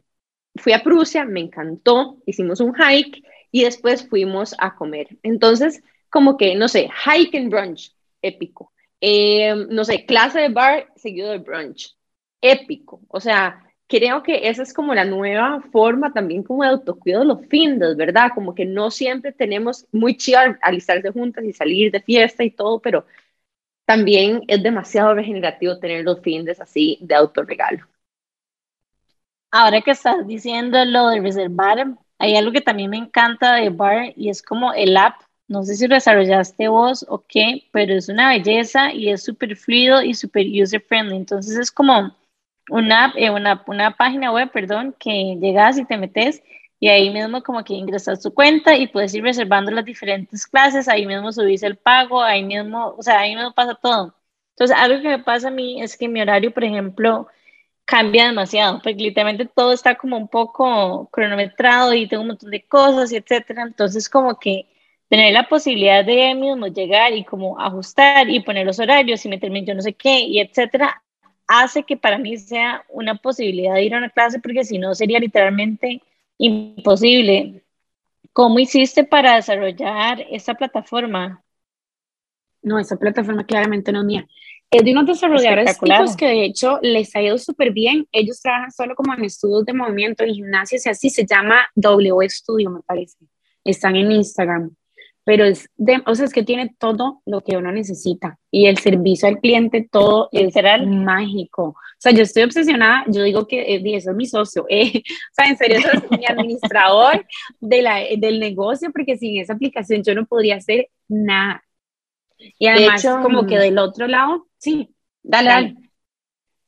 [0.56, 5.08] fui a Prusia, me encantó, hicimos un hike y después fuimos a comer.
[5.22, 8.72] Entonces, como que, no sé, hike and brunch, épico.
[9.00, 11.96] Eh, no sé, clase de bar seguido de brunch,
[12.40, 13.00] épico.
[13.08, 17.28] O sea, creo que esa es como la nueva forma también como de autocuidado de
[17.28, 18.30] los fines, ¿verdad?
[18.34, 22.80] Como que no siempre tenemos muy chido alistarse juntas y salir de fiesta y todo,
[22.80, 23.06] pero
[23.86, 27.86] también es demasiado regenerativo tener los fines así de autorregalo.
[29.50, 31.86] Ahora que estás diciendo lo de reservar,
[32.18, 35.20] hay algo que también me encanta de Bar y es como el app.
[35.48, 39.56] No sé si lo desarrollaste vos o qué, pero es una belleza y es súper
[39.56, 41.16] fluido y súper user friendly.
[41.16, 42.14] Entonces es como
[42.70, 46.42] una, eh, una, una página web, perdón, que llegas y te metes
[46.80, 50.88] y ahí mismo como que ingresas tu cuenta y puedes ir reservando las diferentes clases,
[50.88, 54.14] ahí mismo subís el pago, ahí mismo, o sea, ahí mismo pasa todo.
[54.50, 57.28] Entonces, algo que me pasa a mí es que mi horario, por ejemplo,
[57.86, 62.64] cambia demasiado, porque literalmente todo está como un poco cronometrado y tengo un montón de
[62.66, 63.62] cosas y etcétera.
[63.62, 64.66] Entonces, como que
[65.08, 69.64] tener la posibilidad de mismo llegar y como ajustar y poner los horarios y meterme
[69.64, 71.02] yo no sé qué y etcétera,
[71.46, 74.94] hace que para mí sea una posibilidad de ir a una clase, porque si no
[74.94, 76.02] sería literalmente
[76.38, 77.62] imposible.
[78.32, 81.42] ¿Cómo hiciste para desarrollar esa plataforma?
[82.62, 84.28] No, esa plataforma claramente no es mía.
[84.70, 88.06] Es de unos desarrolladores tipos que de hecho les ha ido súper bien.
[88.12, 92.28] Ellos trabajan solo como en estudios de movimiento en gimnasios y así se llama W
[92.28, 93.18] Studio, me parece.
[93.64, 94.70] Están en Instagram
[95.26, 98.78] pero es, de, o sea, es que tiene todo lo que uno necesita y el
[98.78, 100.54] servicio al cliente, todo es
[100.86, 101.70] mágico.
[101.70, 104.92] O sea, yo estoy obsesionada, yo digo que eh, eso es mi socio, eh,
[105.32, 107.26] o sea, en serio, eso es mi administrador
[107.58, 111.64] de la, del negocio, porque sin esa aplicación yo no podría hacer nada.
[112.38, 115.74] Y además, como que del otro lado, sí, dale, dale.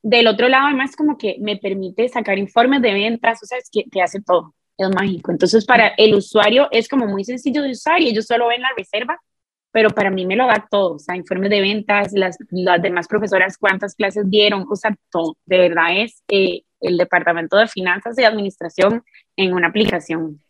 [0.03, 3.69] Del otro lado, además, como que me permite sacar informes de ventas, o sea, es
[3.71, 5.31] que te hace todo es mágico.
[5.31, 8.71] Entonces, para el usuario es como muy sencillo de usar y ellos solo ven la
[8.77, 9.21] reserva,
[9.71, 13.07] pero para mí me lo da todo, o sea, informes de ventas, las, las demás
[13.07, 15.37] profesoras cuántas clases dieron, o sea, todo.
[15.45, 19.05] De verdad es eh, el departamento de finanzas y administración
[19.37, 20.41] en una aplicación.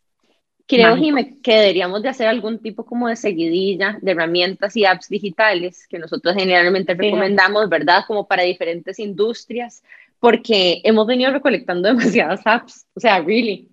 [0.69, 5.09] Creo, Jimé, que deberíamos de hacer algún tipo como de seguidilla de herramientas y apps
[5.09, 8.05] digitales que nosotros generalmente recomendamos, ¿verdad?
[8.07, 9.83] Como para diferentes industrias,
[10.21, 13.71] porque hemos venido recolectando demasiadas apps, o sea, really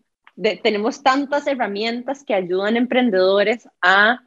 [0.63, 4.21] tenemos tantas herramientas que ayudan a emprendedores a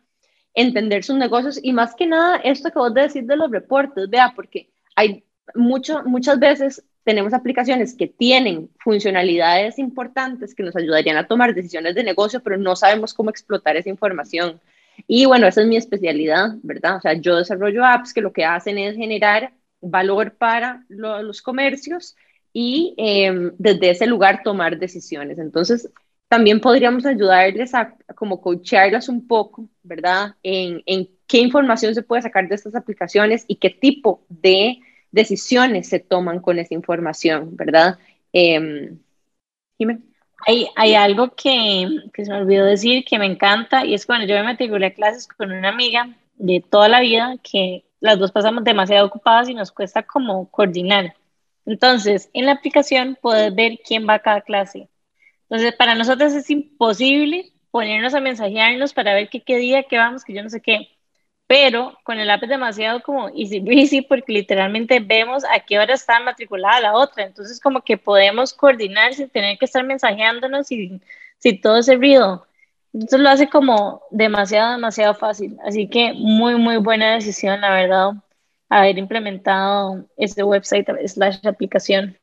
[0.55, 1.61] entender sus negocios.
[1.63, 6.03] Y más que nada esto que vos decís de los reportes, vea, porque hay mucho,
[6.05, 12.05] muchas veces tenemos aplicaciones que tienen funcionalidades importantes que nos ayudarían a tomar decisiones de
[12.05, 14.61] negocio, pero no sabemos cómo explotar esa información.
[15.07, 16.97] Y bueno, esa es mi especialidad, ¿verdad?
[16.97, 22.15] O sea, yo desarrollo apps que lo que hacen es generar valor para los comercios
[22.53, 25.39] y em, desde ese lugar tomar decisiones.
[25.39, 25.91] Entonces,
[26.29, 30.35] también podríamos ayudarles a, como coacharlas un poco, ¿verdad?
[30.43, 35.89] En, en, qué información se puede sacar de estas aplicaciones y qué tipo de decisiones
[35.89, 37.99] se toman con esa información, ¿verdad?
[38.33, 38.95] Eh,
[40.47, 44.27] hay, hay, algo que, que, se me olvidó decir que me encanta y es cuando
[44.27, 48.33] yo me matriculé a clases con una amiga de toda la vida que las dos
[48.33, 51.15] pasamos demasiado ocupadas y nos cuesta como coordinar.
[51.67, 54.89] Entonces, en la aplicación puedes ver quién va a cada clase.
[55.43, 60.25] Entonces, para nosotros es imposible ponernos a mensajearnos para ver qué, qué día, qué vamos,
[60.25, 60.98] que yo no sé qué.
[61.49, 65.95] Pero con el app es demasiado como easy breezy porque literalmente vemos a qué hora
[65.95, 67.25] está matriculada la otra.
[67.25, 71.01] Entonces, como que podemos coordinar sin tener que estar mensajeándonos y
[71.39, 72.47] si todo ese ruido.
[72.93, 75.57] Entonces lo hace como demasiado, demasiado fácil.
[75.65, 78.13] Así que muy, muy buena decisión, la verdad
[78.69, 82.17] haber implementado este website slash aplicación.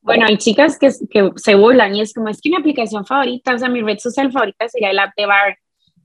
[0.00, 3.54] Bueno, hay chicas que, que, se burlan y es como, es que mi aplicación favorita,
[3.54, 5.58] o sea, mi red social favorita sería el app de Bar,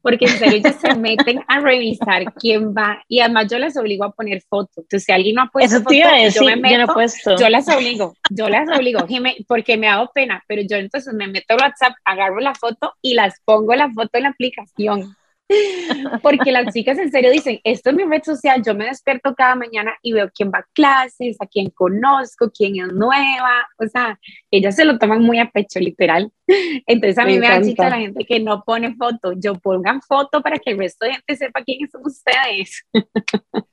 [0.07, 4.05] porque en serio ellos se meten a revisar quién va y además yo les obligo
[4.05, 4.77] a poner fotos.
[4.77, 8.47] Entonces, si alguien no ha puesto fotos, yo me meto, yo, yo, las obligo, yo
[8.47, 9.05] las obligo,
[9.49, 13.15] porque me hago pena, pero yo entonces me meto a WhatsApp, agarro la foto y
[13.15, 15.16] las pongo la foto en la aplicación.
[16.21, 19.55] Porque las chicas en serio dicen, esto es mi red social, yo me despierto cada
[19.55, 24.19] mañana y veo quién va a clases, a quién conozco, quién es nueva, o sea,
[24.51, 26.31] ellas se lo toman muy a pecho, literal.
[26.85, 30.41] Entonces a mí me, da chita la gente que no pone foto, yo pongan foto
[30.41, 32.85] para que el resto de gente sepa quiénes son ustedes.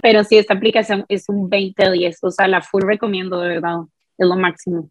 [0.00, 3.48] Pero sí, esta aplicación es un 20 de 10, o sea, la full recomiendo, de
[3.48, 3.78] verdad,
[4.16, 4.88] es lo máximo.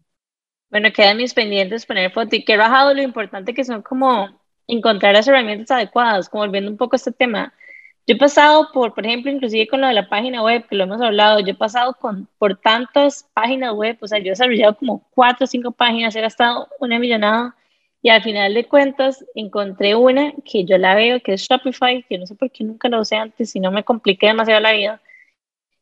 [0.70, 4.28] Bueno, quedan mis pendientes poner foto y que he bajado lo importante que son como
[4.68, 7.52] encontrar las herramientas adecuadas, como volviendo un poco a este tema.
[8.06, 10.84] Yo he pasado por, por ejemplo, inclusive con lo de la página web, que lo
[10.84, 14.76] hemos hablado, yo he pasado con, por tantas páginas web, o sea, yo he desarrollado
[14.76, 17.54] como cuatro o cinco páginas, he gastado una millonada
[18.00, 22.18] y al final de cuentas encontré una que yo la veo, que es Shopify, que
[22.18, 25.02] no sé por qué nunca la usé antes y no me compliqué demasiado la vida.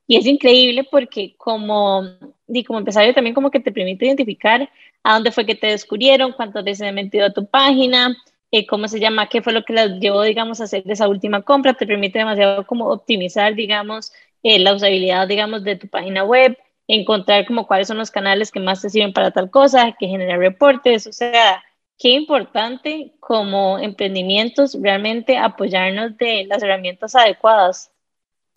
[0.08, 2.04] Y es increíble porque como,
[2.48, 4.68] y como empresario también como que te permite identificar
[5.02, 8.16] a dónde fue que te descubrieron, cuántas veces he metido a tu página,
[8.58, 9.28] eh, ¿cómo se llama?
[9.28, 11.74] ¿Qué fue lo que las llevó, digamos, a hacer esa última compra?
[11.74, 16.56] Te permite demasiado como optimizar, digamos, eh, la usabilidad, digamos, de tu página web,
[16.88, 20.36] encontrar como cuáles son los canales que más te sirven para tal cosa, que genera
[20.36, 21.62] reportes, o sea,
[21.98, 27.90] qué importante como emprendimientos realmente apoyarnos de las herramientas adecuadas.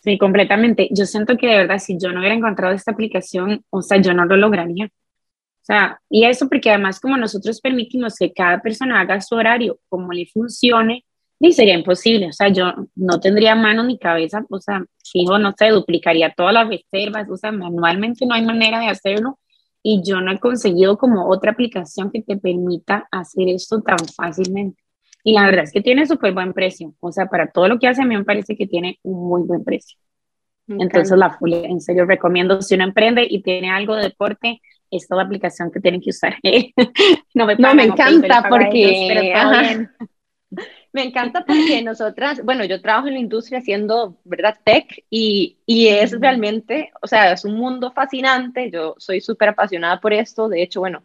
[0.02, 0.88] Sí, completamente.
[0.92, 4.14] Yo siento que de verdad, si yo no hubiera encontrado esta aplicación, o sea, yo
[4.14, 4.88] no lo lograría.
[5.62, 9.78] O sea, y eso porque además como nosotros permitimos que cada persona haga su horario
[9.88, 11.04] como le funcione,
[11.38, 12.28] ni sería imposible.
[12.28, 16.54] O sea, yo no tendría mano ni cabeza, o sea, fijo, no sé, duplicaría todas
[16.54, 19.38] las reservas, o sea, manualmente no hay manera de hacerlo
[19.82, 24.82] y yo no he conseguido como otra aplicación que te permita hacer esto tan fácilmente.
[25.24, 26.94] Y la verdad es que tiene súper buen precio.
[27.00, 29.42] O sea, para todo lo que hace, a mí me parece que tiene un muy
[29.42, 29.98] buen precio.
[30.68, 35.16] Entonces, la en serio recomiendo si uno emprende y tiene algo de deporte, esta es
[35.16, 36.36] la aplicación que tienen que usar.
[37.34, 39.34] no me, no, me encanta porque...
[40.92, 44.58] me encanta porque nosotras, bueno, yo trabajo en la industria haciendo, ¿verdad?
[44.64, 48.70] Tech y, y es realmente, o sea, es un mundo fascinante.
[48.70, 50.48] Yo soy súper apasionada por esto.
[50.48, 51.02] De hecho, bueno,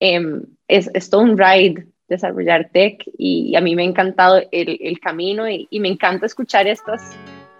[0.00, 4.78] em, es, es todo un ride desarrollar tech y, a mí me ha encantado el,
[4.80, 7.00] el camino y, y, me encanta escuchar estos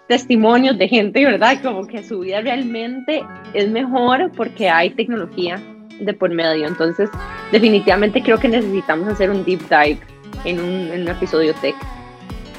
[0.08, 1.60] testimonios de gente, ¿verdad?
[1.62, 5.62] Como que su vida realmente es mejor porque hay tecnología
[6.00, 6.66] de por medio.
[6.66, 7.10] Entonces,
[7.52, 9.98] definitivamente creo que necesitamos hacer un deep dive
[10.44, 11.76] en un, en un episodio tech.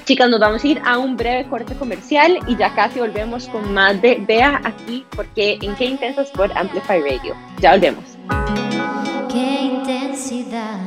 [0.06, 3.74] Chicas, nos vamos a ir a un breve corte comercial y ya casi volvemos con
[3.74, 7.36] más de Vea aquí, porque en Qué Intensas por Amplify Radio.
[7.60, 8.18] Ya volvemos.
[9.32, 10.80] Qué intensidad.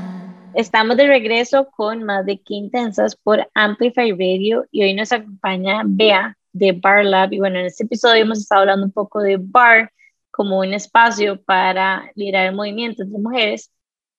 [0.54, 5.82] Estamos de regreso con más de Qué Intensas por Amplify Radio y hoy nos acompaña
[5.84, 7.32] Bea de Bar Lab.
[7.32, 9.92] Y bueno, en este episodio hemos estado hablando un poco de Bar
[10.30, 13.70] como un espacio para liderar movimientos de mujeres.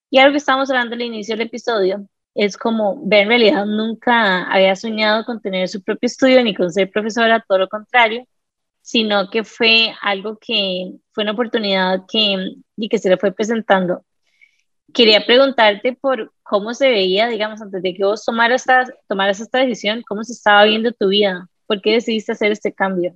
[0.10, 4.44] Y algo que estamos hablando al inicio del episodio es como ver en realidad nunca
[4.52, 8.28] había soñado con tener su propio estudio ni con ser profesora, todo lo contrario,
[8.82, 14.06] sino que fue algo que fue una oportunidad que, y que se le fue presentando.
[14.94, 19.60] Quería preguntarte por cómo se veía, digamos, antes de que vos tomaras esta, tomaras esta
[19.60, 23.16] decisión, cómo se estaba viendo tu vida, por qué decidiste hacer este cambio.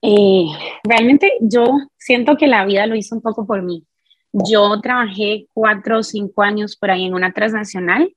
[0.00, 0.46] Eh,
[0.84, 1.64] realmente yo
[1.98, 3.84] siento que la vida lo hizo un poco por mí.
[4.32, 8.14] Yo trabajé cuatro o cinco años por ahí en una transnacional.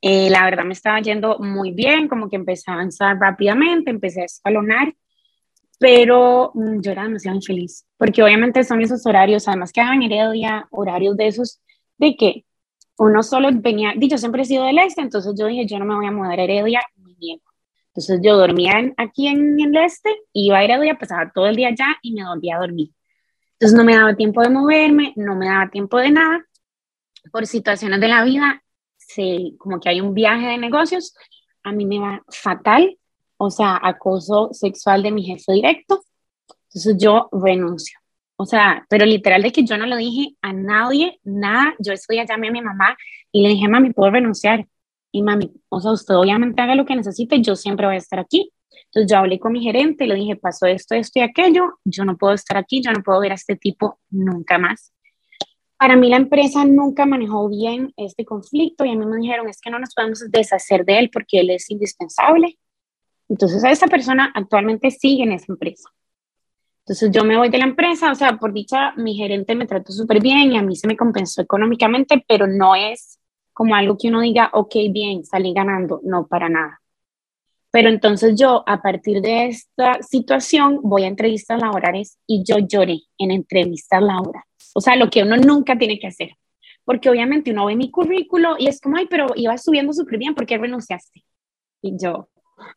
[0.00, 4.22] Eh, la verdad me estaba yendo muy bien, como que empecé a avanzar rápidamente, empecé
[4.22, 4.94] a escalonar,
[5.78, 10.66] pero mm, yo era demasiado infeliz, porque obviamente son esos horarios, además que en Heredia,
[10.70, 11.60] horarios de esos,
[11.98, 12.44] de que
[12.98, 15.94] uno solo venía, yo siempre he sido del este, entonces yo dije, yo no me
[15.94, 16.80] voy a mudar a Heredia,
[17.18, 17.40] ni
[17.96, 21.96] Entonces yo dormía aquí en el este, iba a Heredia, pasaba todo el día allá
[22.02, 22.90] y me volvía a dormir.
[23.52, 26.44] Entonces no me daba tiempo de moverme, no me daba tiempo de nada.
[27.32, 28.62] Por situaciones de la vida,
[28.98, 31.14] se, como que hay un viaje de negocios,
[31.62, 32.98] a mí me va fatal,
[33.38, 36.04] o sea, acoso sexual de mi jefe directo.
[36.68, 37.98] Entonces yo renuncio.
[38.36, 41.74] O sea, pero literal de que yo no lo dije a nadie, nada.
[41.78, 42.94] Yo ese día llamé a mi mamá
[43.32, 44.66] y le dije, mami, puedo renunciar.
[45.16, 48.18] Y mami, o sea, usted obviamente haga lo que necesite, yo siempre voy a estar
[48.18, 48.52] aquí.
[48.84, 52.04] Entonces yo hablé con mi gerente y le dije, pasó esto, esto y aquello, yo
[52.04, 54.92] no puedo estar aquí, yo no puedo ver a este tipo nunca más.
[55.78, 59.58] Para mí la empresa nunca manejó bien este conflicto y a mí me dijeron, es
[59.58, 62.58] que no nos podemos deshacer de él porque él es indispensable.
[63.30, 65.88] Entonces esa persona actualmente sigue en esa empresa.
[66.80, 69.92] Entonces yo me voy de la empresa, o sea, por dicha, mi gerente me trató
[69.92, 73.15] súper bien y a mí se me compensó económicamente, pero no es
[73.56, 76.82] como algo que uno diga, ok, bien, salí ganando, no, para nada.
[77.70, 83.00] Pero entonces yo, a partir de esta situación, voy a entrevistas laborales y yo lloré
[83.16, 84.44] en entrevistas laborales.
[84.74, 86.32] O sea, lo que uno nunca tiene que hacer.
[86.84, 90.34] Porque obviamente uno ve mi currículo y es como, ay, pero iba subiendo súper bien,
[90.34, 91.24] ¿por qué renunciaste?
[91.80, 92.28] Y yo,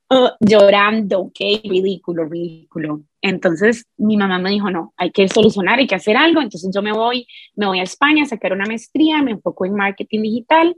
[0.09, 3.01] uh, llorando, qué ridículo, ridículo.
[3.21, 6.41] Entonces mi mamá me dijo, no, hay que solucionar, hay que hacer algo.
[6.41, 9.75] Entonces yo me voy, me voy a España a sacar una maestría, me enfoco en
[9.75, 10.75] marketing digital,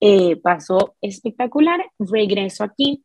[0.00, 3.04] eh, pasó espectacular, regreso aquí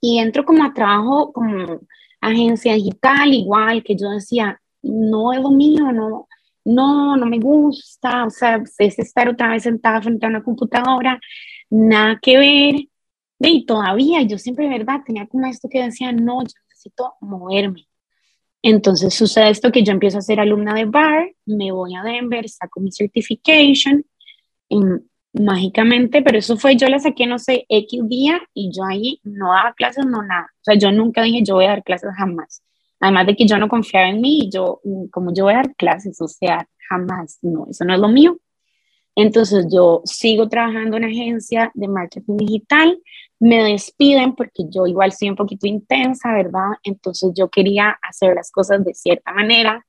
[0.00, 1.80] y entro como a trabajo como
[2.20, 6.28] agencia digital, igual que yo decía, no es lo mío, no,
[6.64, 11.20] no, no me gusta, o sea, es estar otra vez sentada frente a una computadora,
[11.70, 12.88] nada que ver.
[13.38, 17.86] Y todavía yo siempre, verdad, tenía como esto que decía, no, yo necesito moverme.
[18.62, 22.48] Entonces sucede esto que yo empiezo a ser alumna de bar, me voy a Denver,
[22.48, 24.04] saco mi certification,
[24.68, 24.80] y
[25.32, 29.52] mágicamente, pero eso fue, yo la saqué, no sé, X día y yo ahí no
[29.52, 30.48] daba clases, no nada.
[30.52, 32.62] O sea, yo nunca dije yo voy a dar clases jamás.
[33.00, 34.80] Además de que yo no confiaba en mí, yo,
[35.10, 38.38] como yo voy a dar clases, o sea, jamás, no, eso no es lo mío.
[39.14, 42.98] Entonces yo sigo trabajando en agencia de marketing digital,
[43.38, 46.70] me despiden porque yo igual soy un poquito intensa, ¿verdad?
[46.82, 49.86] Entonces yo quería hacer las cosas de cierta manera.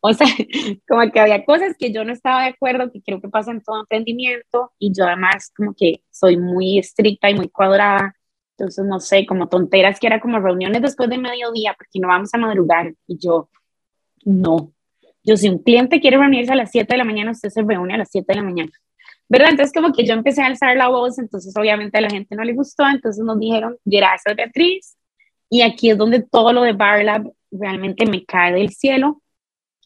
[0.00, 0.26] O sea,
[0.88, 3.62] como que había cosas que yo no estaba de acuerdo, que creo que pasa en
[3.62, 8.14] todo emprendimiento, y yo además como que soy muy estricta y muy cuadrada.
[8.56, 12.30] Entonces, no sé, como tonteras que era como reuniones después de mediodía, porque no vamos
[12.34, 12.94] a madrugar.
[13.06, 13.48] Y yo,
[14.24, 14.72] no.
[15.22, 17.94] Yo, si un cliente quiere reunirse a las 7 de la mañana, usted se reúne
[17.94, 18.72] a las 7 de la mañana.
[19.28, 19.50] ¿Verdad?
[19.50, 22.44] Entonces como que yo empecé a alzar la voz, entonces obviamente a la gente no
[22.44, 24.96] le gustó, entonces nos dijeron, gracias Beatriz,
[25.50, 29.22] y aquí es donde todo lo de Barlab realmente me cae del cielo.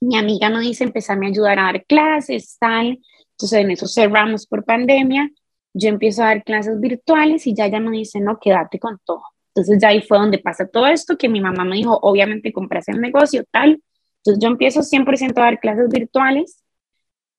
[0.01, 2.99] Mi amiga me dice, empezarme a ayudar a dar clases, tal,
[3.33, 5.31] entonces en eso cerramos por pandemia,
[5.75, 9.23] yo empiezo a dar clases virtuales y ya ella me dice, no, quédate con todo.
[9.55, 12.89] Entonces ya ahí fue donde pasa todo esto, que mi mamá me dijo, obviamente compras
[12.89, 13.83] el negocio, tal.
[14.19, 16.62] Entonces yo empiezo 100% a dar clases virtuales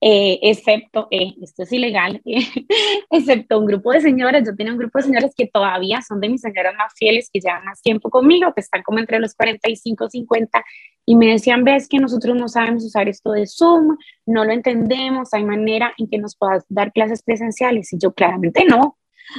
[0.05, 2.21] eh, excepto, eh, esto es ilegal,
[3.09, 6.27] excepto un grupo de señoras, yo tenía un grupo de señoras que todavía son de
[6.27, 10.07] mis señoras más fieles, que llevan más tiempo conmigo, que están como entre los 45
[10.07, 10.61] y 50,
[11.05, 13.95] y me decían, ves que nosotros no sabemos usar esto de Zoom,
[14.25, 18.65] no lo entendemos, hay manera en que nos puedas dar clases presenciales, y yo claramente
[18.65, 18.97] no.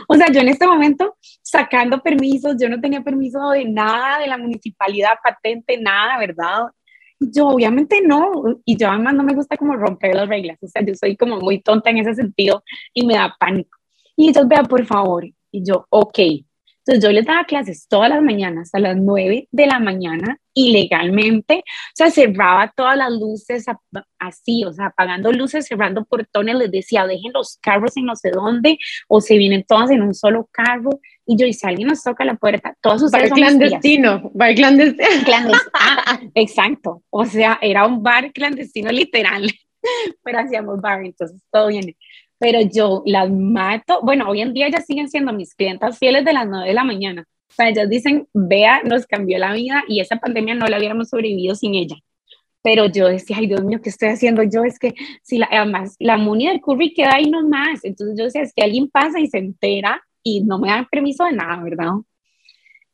[0.08, 4.28] O sea, yo en este momento sacando permisos, yo no tenía permiso de nada de
[4.28, 6.68] la municipalidad, patente, nada, ¿verdad?
[7.32, 10.82] Yo obviamente no, y yo además no me gusta como romper las reglas, o sea,
[10.84, 12.62] yo soy como muy tonta en ese sentido
[12.92, 13.78] y me da pánico.
[14.16, 16.18] Y ellos, vea, por favor, y yo, ok.
[16.86, 21.56] Entonces yo les daba clases todas las mañanas a las 9 de la mañana ilegalmente,
[21.58, 23.64] o sea, cerraba todas las luces
[24.18, 28.30] así, o sea, apagando luces, cerrando portones, les decía, dejen los carros en no sé
[28.30, 30.90] dónde, o se vienen todas en un solo carro,
[31.26, 35.08] y yo, y si alguien nos toca la puerta, todos ustedes bar clandestino, bar clandestino.
[35.24, 35.70] clandestino.
[35.72, 39.50] Ah, exacto, o sea, era un bar clandestino literal,
[40.22, 41.96] pero hacíamos bar, entonces todo viene.
[42.38, 46.32] Pero yo las mato, bueno, hoy en día ya siguen siendo mis clientas fieles de
[46.32, 50.00] las 9 de la mañana, o sea, ellas dicen, vea, nos cambió la vida y
[50.00, 51.96] esa pandemia no la hubiéramos sobrevivido sin ella.
[52.62, 54.64] Pero yo decía, ay Dios mío, ¿qué estoy haciendo yo?
[54.64, 57.84] Es que si la, además la muni del curry queda ahí nomás.
[57.84, 61.24] Entonces yo decía, es que alguien pasa y se entera y no me dan permiso
[61.24, 61.92] de nada, ¿verdad?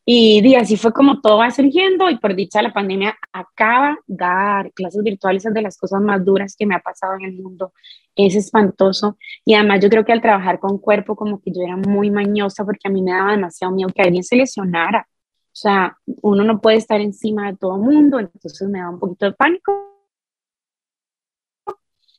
[0.04, 5.04] Y, así fue como todo va surgiendo y por dicha la pandemia acaba dar clases
[5.04, 7.72] virtuales es de las cosas más duras que me ha pasado en el mundo.
[8.16, 11.76] Es espantoso y además yo creo que al trabajar con cuerpo como que yo era
[11.76, 15.06] muy mañosa porque a mí me daba demasiado miedo que alguien se lesionara.
[15.52, 19.26] O sea, uno no puede estar encima de todo mundo, entonces me da un poquito
[19.26, 19.89] de pánico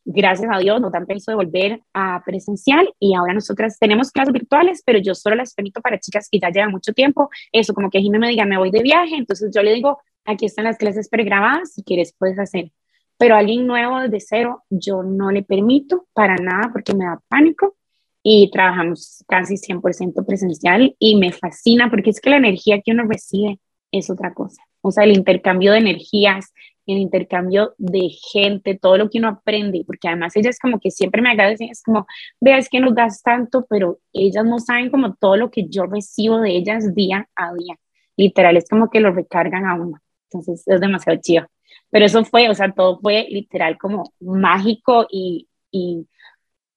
[0.06, 4.34] gracias a Dios nos dan permiso de volver a presencial y ahora nosotras tenemos clases
[4.34, 7.30] virtuales, pero yo solo las permito para chicas que ya llevan mucho tiempo.
[7.52, 10.46] Eso, como que Jimmy me diga, me voy de viaje, entonces yo le digo, aquí
[10.46, 12.72] están las clases pregrabadas, si quieres puedes hacer.
[13.18, 17.22] Pero a alguien nuevo desde cero, yo no le permito para nada porque me da
[17.28, 17.76] pánico
[18.24, 23.04] y trabajamos casi 100% presencial y me fascina porque es que la energía que uno
[23.04, 23.60] recibe
[23.92, 24.64] es otra cosa.
[24.82, 26.54] O sea, el intercambio de energías,
[26.92, 31.22] en intercambio de gente, todo lo que uno aprende, porque además ellas como que siempre
[31.22, 32.06] me agradecen, es como,
[32.40, 35.86] vea, es que nos das tanto, pero ellas no saben como todo lo que yo
[35.86, 37.78] recibo de ellas día a día.
[38.18, 40.00] Literal, es como que lo recargan a uno.
[40.26, 41.48] Entonces es demasiado chido.
[41.90, 46.08] Pero eso fue, o sea, todo fue literal como mágico y, y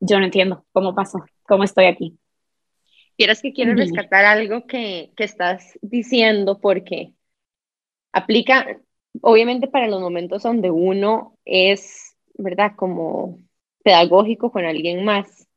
[0.00, 2.18] yo no entiendo cómo pasó, cómo estoy aquí.
[3.16, 7.14] Quieres que quiero rescatar algo que, que estás diciendo porque
[8.12, 8.66] aplica,
[9.20, 12.72] obviamente para los momentos donde uno es, ¿verdad?
[12.76, 13.38] Como
[13.82, 15.48] pedagógico con alguien más,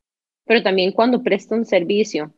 [0.45, 2.33] pero también cuando presta un servicio.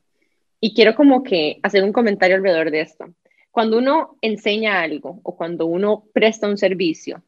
[0.61, 3.05] Y quiero como que hacer un comentario alrededor de esto.
[3.51, 7.23] Cuando uno enseña algo o cuando uno presta un servicio,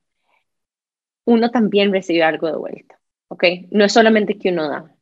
[1.25, 3.43] uno también recibe algo de vuelta, ¿ok?
[3.71, 4.95] No es solamente que uno da.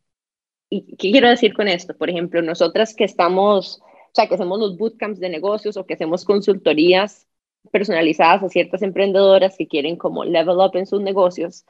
[0.70, 1.98] ¿Y qué quiero decir con esto?
[1.98, 5.96] Por ejemplo, nosotras que estamos, o sea, que hacemos los bootcamps de negocios o que
[5.96, 7.29] hacemos consultorías
[7.70, 11.66] personalizadas a ciertas emprendedoras que quieren como level up en sus negocios,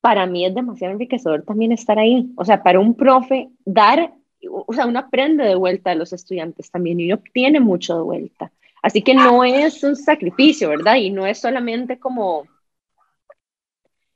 [0.00, 2.30] para mí es demasiado enriquecedor también estar ahí.
[2.36, 4.14] O sea, para un profe, dar,
[4.50, 8.02] o sea, uno aprende de vuelta a los estudiantes también y uno obtiene mucho de
[8.02, 8.52] vuelta.
[8.82, 10.96] Así que no es un sacrificio, ¿verdad?
[10.96, 12.44] Y no es solamente como,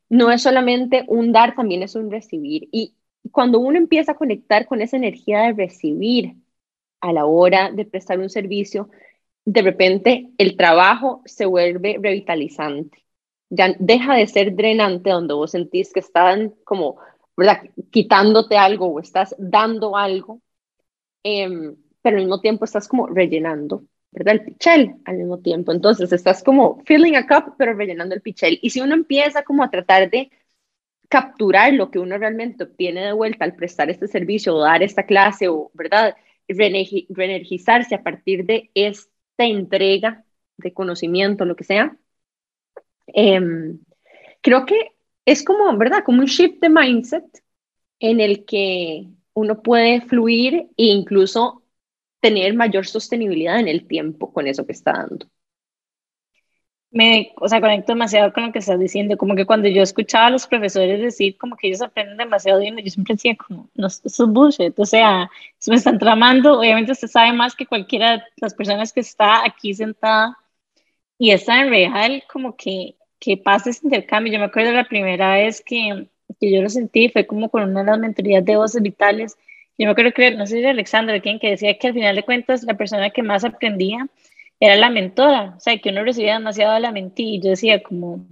[0.09, 2.69] no es solamente un dar, también es un recibir.
[2.71, 2.95] Y
[3.31, 6.37] cuando uno empieza a conectar con esa energía de recibir
[7.01, 8.89] a la hora de prestar un servicio,
[9.45, 13.05] de repente el trabajo se vuelve revitalizante.
[13.51, 16.99] Ya deja de ser drenante donde vos sentís que están como,
[17.37, 17.63] ¿verdad?
[17.91, 20.41] Quitándote algo o estás dando algo,
[21.23, 24.35] em, pero al mismo tiempo estás como rellenando, ¿verdad?
[24.35, 25.73] El pichel al mismo tiempo.
[25.73, 28.59] Entonces estás como filling a cup, pero rellenando el pichel.
[28.63, 30.31] Y si uno empieza como a tratar de
[31.09, 35.05] capturar lo que uno realmente obtiene de vuelta al prestar este servicio o dar esta
[35.05, 36.17] clase o, ¿verdad?
[36.49, 39.12] Reenergizarse a partir de este
[39.45, 40.25] entrega
[40.57, 41.97] de conocimiento, lo que sea,
[43.07, 43.79] em,
[44.43, 44.93] creo que
[45.25, 46.05] es como, ¿verdad?
[46.05, 47.25] Como un shift de mindset
[48.01, 51.63] en el que uno puede fluir e incluso
[52.21, 55.32] tener mayor sostenibilidad en el tiempo con eso que está dando
[56.93, 60.27] me, o sea, conecto demasiado con lo que estás diciendo, como que cuando yo escuchaba
[60.27, 63.87] a los profesores decir como que ellos aprenden demasiado bien, yo siempre decía como, no,
[63.87, 68.19] eso es bullshit, o sea, se me están tramando, obviamente usted sabe más que cualquiera
[68.19, 70.37] de las personas que está aquí sentada,
[71.19, 75.35] y está en real como que, que pasa ese intercambio, yo me acuerdo la primera
[75.37, 78.83] vez que, que yo lo sentí, fue como con una de las mentorías de voces
[78.83, 79.39] vitales,
[79.79, 82.17] yo me acuerdo que, no sé si era Alexandra, quien que decía que al final
[82.17, 84.09] de cuentas la persona que más aprendía
[84.63, 87.83] era la mentora, o sea, que uno recibía demasiado de la mentira y yo decía
[87.83, 88.25] como,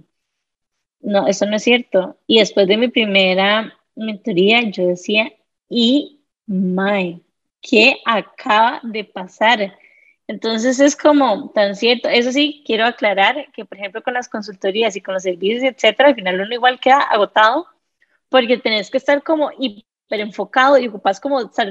[1.01, 2.17] no, eso no es cierto.
[2.25, 5.33] Y después de mi primera mentoría, yo decía,
[5.67, 7.21] y my,
[7.61, 9.77] ¿qué acaba de pasar?
[10.27, 12.07] Entonces es como tan cierto.
[12.07, 16.09] Eso sí, quiero aclarar que, por ejemplo, con las consultorías y con los servicios, etcétera,
[16.09, 17.67] al final uno igual queda agotado
[18.29, 21.69] porque tenés que estar como hiper enfocado y ocupas como estar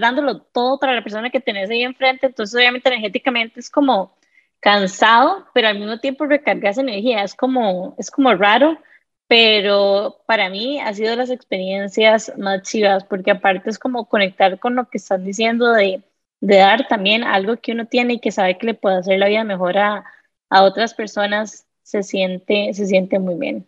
[0.52, 2.26] todo para la persona que tenés ahí enfrente.
[2.26, 4.19] Entonces, obviamente, energéticamente es como
[4.61, 7.22] cansado, pero al mismo tiempo recargas energía.
[7.24, 8.78] Es como, es como raro,
[9.26, 14.74] pero para mí ha sido las experiencias más chivas, porque aparte es como conectar con
[14.76, 16.02] lo que están diciendo de,
[16.40, 19.28] de dar también algo que uno tiene y que sabe que le puede hacer la
[19.28, 20.04] vida mejor a,
[20.50, 23.66] a otras personas, se siente, se siente muy bien.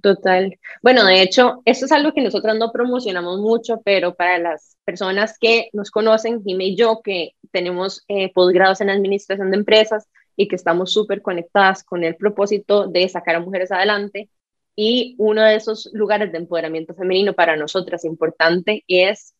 [0.00, 0.58] Total.
[0.80, 5.36] Bueno, de hecho, esto es algo que nosotros no promocionamos mucho, pero para las personas
[5.38, 10.56] que nos conocen, y yo, que tenemos eh, posgrados en administración de empresas y que
[10.56, 14.30] estamos súper conectadas con el propósito de sacar a mujeres adelante.
[14.76, 19.34] Y uno de esos lugares de empoderamiento femenino para nosotras importante es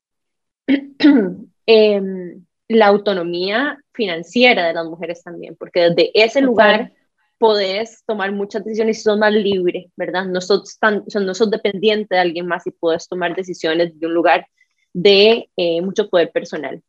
[1.66, 6.92] em, la autonomía financiera de las mujeres también, porque desde ese lugar
[7.38, 10.26] podés tomar muchas decisiones y sos más libre, ¿verdad?
[10.26, 14.12] No sos, tan, no sos dependiente de alguien más y puedes tomar decisiones de un
[14.12, 14.46] lugar
[14.92, 16.82] de eh, mucho poder personal.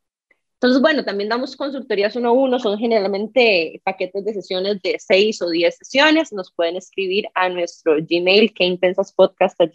[0.62, 5.42] Entonces, bueno, también damos consultorías uno a uno, son generalmente paquetes de sesiones de seis
[5.42, 6.32] o diez sesiones.
[6.32, 8.54] Nos pueden escribir a nuestro Gmail,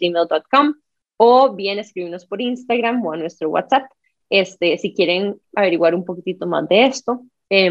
[0.00, 0.74] gmail.com
[1.18, 3.90] o bien escribirnos por Instagram o a nuestro WhatsApp,
[4.30, 7.22] este, si quieren averiguar un poquitito más de esto.
[7.50, 7.70] Eh,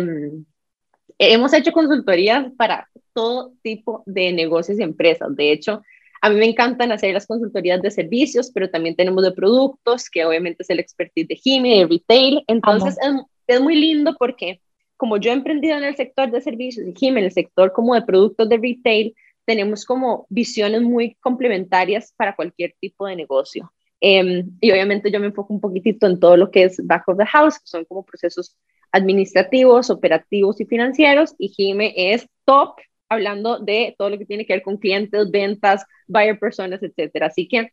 [1.18, 5.36] hemos hecho consultorías para todo tipo de negocios y empresas.
[5.36, 5.82] De hecho,
[6.28, 10.25] a mí me encantan hacer las consultorías de servicios, pero también tenemos de productos, que
[10.25, 12.43] obviamente es el expertise de Jimmy, de retail.
[12.47, 13.13] Entonces, es,
[13.47, 14.61] es, muy lindo porque
[14.97, 17.95] como yo he emprendido en el sector de servicios y Jimmy en el sector como
[17.95, 19.15] de productos de retail,
[19.45, 23.71] tenemos como visiones muy complementarias para cualquier tipo de negocio.
[24.01, 27.17] Em, y obviamente yo me enfoco un poquitito en todo lo que es back of
[27.17, 28.57] the house, que son como procesos
[28.91, 32.75] administrativos, operativos y financieros, y Jime es top
[33.10, 37.28] hablando de todo lo que tiene que ver con clientes, ventas, buyer personas, etcétera.
[37.28, 37.72] Así que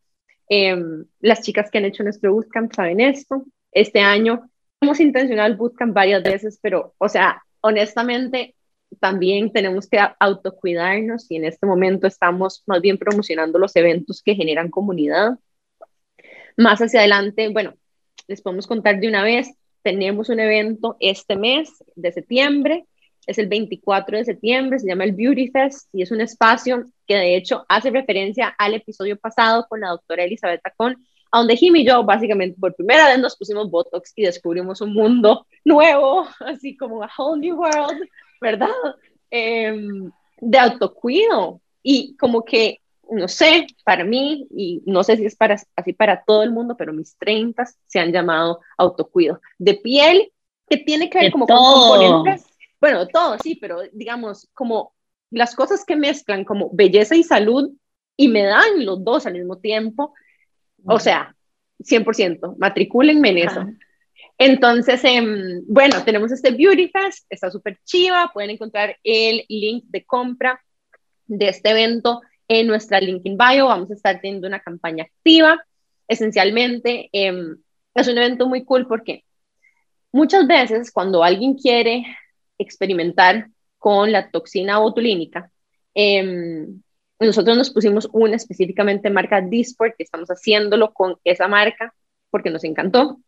[0.49, 3.45] em, las chicas que han hecho nuestro bootcamp saben esto.
[3.72, 4.49] Este año
[4.80, 8.55] hemos intencionado el bootcamp varias veces, pero, o sea, honestamente,
[9.01, 14.35] también tenemos que autocuidarnos y en este momento estamos más bien promocionando los eventos que
[14.35, 15.39] generan comunidad.
[16.57, 17.74] Más hacia adelante, bueno,
[18.28, 19.51] les podemos contar de una vez,
[19.82, 22.87] tenemos un evento este mes de septiembre
[23.27, 27.16] es el 24 de septiembre, se llama el Beauty Fest y es un espacio que
[27.16, 30.97] de hecho hace referencia al episodio pasado con la doctora Elizabeth Tacón,
[31.33, 35.47] donde Jimmy y yo básicamente por primera vez nos pusimos Botox y descubrimos un mundo
[35.64, 38.09] nuevo, así como a whole new world,
[38.41, 38.68] ¿verdad?
[39.31, 40.11] Em,
[40.41, 41.61] de autocuido.
[41.83, 46.22] Y como que, no sé, para mí, y no sé si es para, así para
[46.25, 49.41] todo el mundo, pero mis 30 se han llamado autocuido.
[49.59, 50.33] De piel,
[50.68, 52.47] que tiene que ver como con componentes
[52.85, 54.93] bueno, todo, sí, pero digamos, como
[55.30, 57.72] las cosas que mezclan como belleza y salud
[58.14, 60.12] y me dan los dos al mismo tiempo,
[60.85, 61.35] o sea,
[61.78, 63.66] 100%, matricúlenme en eso.
[64.37, 70.05] Entonces, em, bueno, tenemos este Beauty Fest, está súper chiva, pueden encontrar el link de
[70.05, 70.61] compra
[71.24, 75.59] de este evento en nuestra LinkedIn bio, vamos a estar teniendo una campaña activa,
[76.07, 77.57] esencialmente em,
[77.95, 79.24] es un evento muy cool porque
[80.12, 82.05] muchas veces cuando alguien quiere
[82.59, 83.48] experimentar
[83.78, 85.50] con la toxina botulínica.
[85.94, 86.80] Em,
[87.20, 91.94] nosotros nos pusimos una específicamente marca Disport, que estamos haciéndolo con esa marca
[92.30, 93.20] porque nos encantó,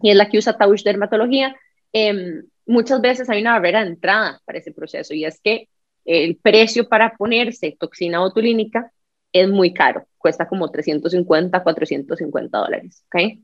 [0.00, 1.54] y es la que usa Tausch Dermatología.
[1.92, 5.68] Em, muchas veces hay una barrera de entrada para ese proceso y es que
[6.04, 8.92] el precio para ponerse toxina botulínica
[9.32, 13.38] es muy caro, cuesta como 350, 450 dólares, ¿ok?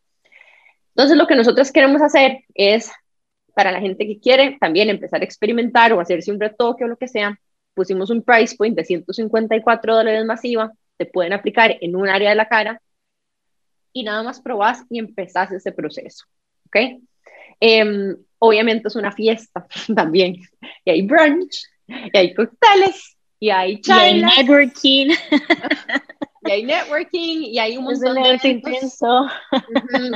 [0.94, 2.92] Entonces lo que nosotros queremos hacer es
[3.54, 6.96] para la gente que quiere también empezar a experimentar o hacerse un retoque o lo
[6.96, 7.38] que sea,
[7.74, 12.36] pusimos un price point de 154 dólares masiva, te pueden aplicar en un área de
[12.36, 12.80] la cara
[13.92, 16.24] y nada más probás y empezás ese proceso,
[16.66, 17.00] ¿ok?
[17.60, 20.36] Em, obviamente es una fiesta también,
[20.84, 24.06] y hay brunch, y hay cócteles, y hay charlas.
[24.06, 25.08] Y hay networking.
[26.42, 29.26] y hay networking y hay un montón de intenso.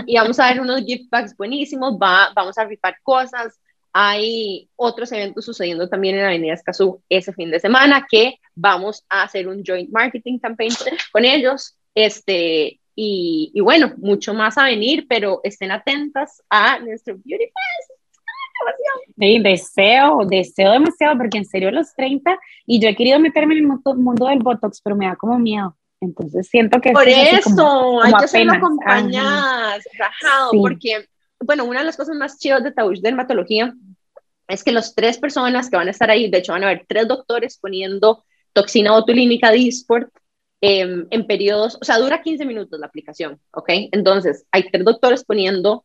[0.07, 3.59] y vamos a ver unos gift packs buenísimos, va, vamos a rifar cosas.
[3.93, 9.23] Hay otros eventos sucediendo también en Avenida Escazú ese fin de semana que vamos a
[9.23, 10.73] hacer un joint marketing campaign
[11.13, 11.77] con ellos.
[11.95, 17.95] Este, y, y bueno, mucho más a venir, pero estén atentas a nuestro Beauty Fest.
[19.17, 23.65] Sí, deseo, deseo demasiado, porque en serio los 30, y yo he querido meterme en
[23.65, 25.77] el mundo del Botox, pero me da como miedo.
[26.01, 26.93] Entonces siento que...
[26.93, 31.09] Por eso, hay que hacerlo acompañadas, rajado, porque,
[31.41, 33.75] bueno, una de las cosas más chidas de Tausch Dermatología
[34.49, 36.85] es que las tres personas que van a estar ahí, de hecho van a haber
[36.87, 40.11] tres doctores poniendo toxina botulínica Disport
[40.61, 43.69] em, en periodos, o sea, dura 15 minutos la aplicación, ¿ok?
[43.93, 45.85] Entonces, hay tres doctores poniendo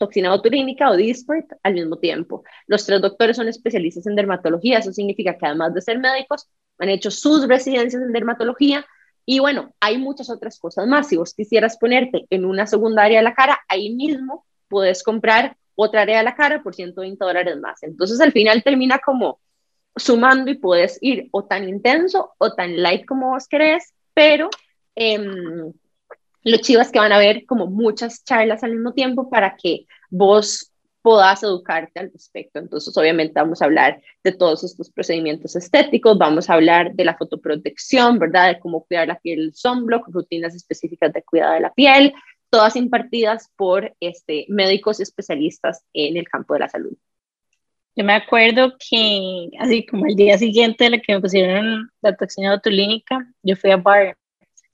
[0.00, 2.42] toxina botulínica o Disport al mismo tiempo.
[2.66, 6.48] Los tres doctores son especialistas en dermatología, eso significa que además de ser médicos,
[6.78, 8.86] han hecho sus residencias en dermatología,
[9.26, 11.08] y bueno, hay muchas otras cosas más.
[11.08, 15.56] Si vos quisieras ponerte en una segunda área de la cara, ahí mismo puedes comprar
[15.74, 17.82] otra área de la cara por 120 dólares más.
[17.82, 19.40] Entonces al final termina como
[19.96, 24.50] sumando y puedes ir o tan intenso o tan light como vos querés, pero
[24.94, 25.18] eh,
[26.42, 29.86] lo chivo es que van a ver como muchas charlas al mismo tiempo para que
[30.08, 30.69] vos
[31.02, 32.58] puedas educarte al respecto.
[32.58, 37.16] Entonces, obviamente vamos a hablar de todos estos procedimientos estéticos, vamos a hablar de la
[37.16, 38.48] fotoprotección, ¿verdad?
[38.48, 42.12] De cómo cuidar la piel del sunblock, rutinas específicas de cuidado de la piel,
[42.50, 46.96] todas impartidas por este, médicos especialistas en el campo de la salud.
[47.96, 52.52] Yo me acuerdo que, así como el día siguiente de que me pusieron la toxina
[52.54, 54.16] botulínica, yo fui a bar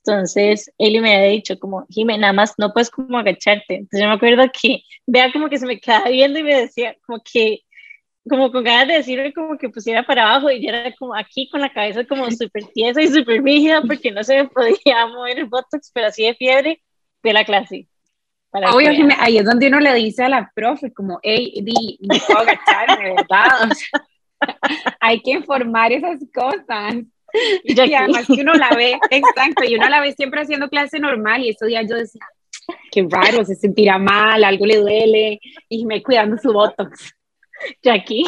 [0.06, 3.74] entonces, él me había dicho como, Jimé, nada más no puedes como agacharte.
[3.74, 6.96] Entonces yo me acuerdo que vea como que se me quedaba viendo y me decía
[7.04, 7.60] como que,
[8.28, 11.48] como con ganas de decirme como que pusiera para abajo y yo era como aquí
[11.48, 15.38] con la cabeza como súper tiesa y súper rígida porque no se me podía mover
[15.38, 16.82] el botox, pero así de fiebre
[17.22, 17.88] de la clase.
[18.52, 22.40] Obvio, ahí es donde uno le dice a la profe como, hey, di, no puedo
[22.40, 23.68] agacharme, ¿verdad?
[25.00, 26.94] hay que informar esas cosas.
[27.64, 31.42] Y, además que uno la ve, exacto, y uno la ve siempre haciendo clase normal
[31.42, 32.22] y estos días yo decía,
[32.90, 37.14] qué raro, se sentirá mal, algo le duele, y me cuidando su botox.
[37.82, 38.24] Jackie.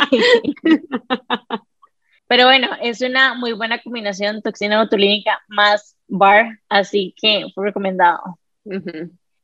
[2.26, 8.38] Pero bueno, es una muy buena combinación toxina botulínica más bar, así que fue recomendado.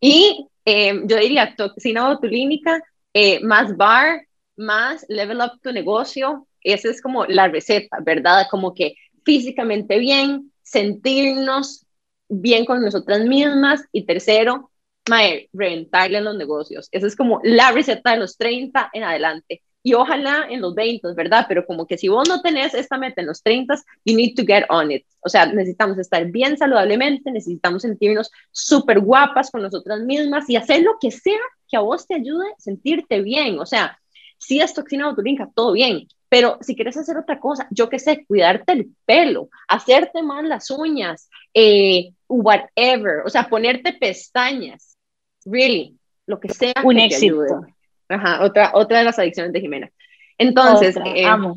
[0.01, 2.83] Y eh, yo diría toxina botulínica
[3.15, 4.27] eh, más bar,
[4.57, 8.47] más level up tu negocio, Esa es como la receta, ¿verdad?
[8.51, 11.87] Como que físicamente bien, sentirnos
[12.29, 14.71] bien con nosotras mismas y tercero,
[15.09, 16.89] mae, reventarle en los negocios.
[16.93, 19.63] Esa es como la receta de los 30 en adelante.
[19.87, 21.45] Y ojalá en los 20, ¿verdad?
[21.47, 23.75] Pero como que si vos no tenés esta meta en los 30,
[24.07, 25.05] you need to get on it.
[25.21, 30.83] O sea, necesitamos estar bien saludablemente, necesitamos sentirnos súper guapas con nosotras mismas y hacer
[30.83, 33.59] lo que sea que a vos te ayude a sentirte bien.
[33.59, 33.99] O sea,
[34.39, 38.25] si es toxina botulínica, todo bien, pero si quieres hacer otra cosa, yo qué sé,
[38.27, 44.99] cuidarte el pelo, hacerte más las uñas, eh, whatever, o sea, ponerte pestañas,
[45.45, 46.73] really, lo que sea.
[46.83, 47.65] Un éxito.
[48.09, 49.93] Ajá, otra, otra de las adicciones de Jimena.
[50.37, 51.57] Entonces, eh, amo.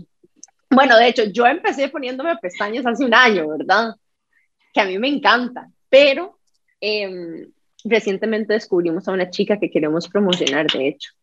[0.70, 3.96] Bueno, de hecho, yo empecé poniéndome pestañas hace un año, ¿verdad?
[4.72, 6.38] Que a mí me encanta, pero
[6.80, 7.52] em,
[7.84, 11.14] recientemente descubrimos a una chica que queremos promocionar, de hecho.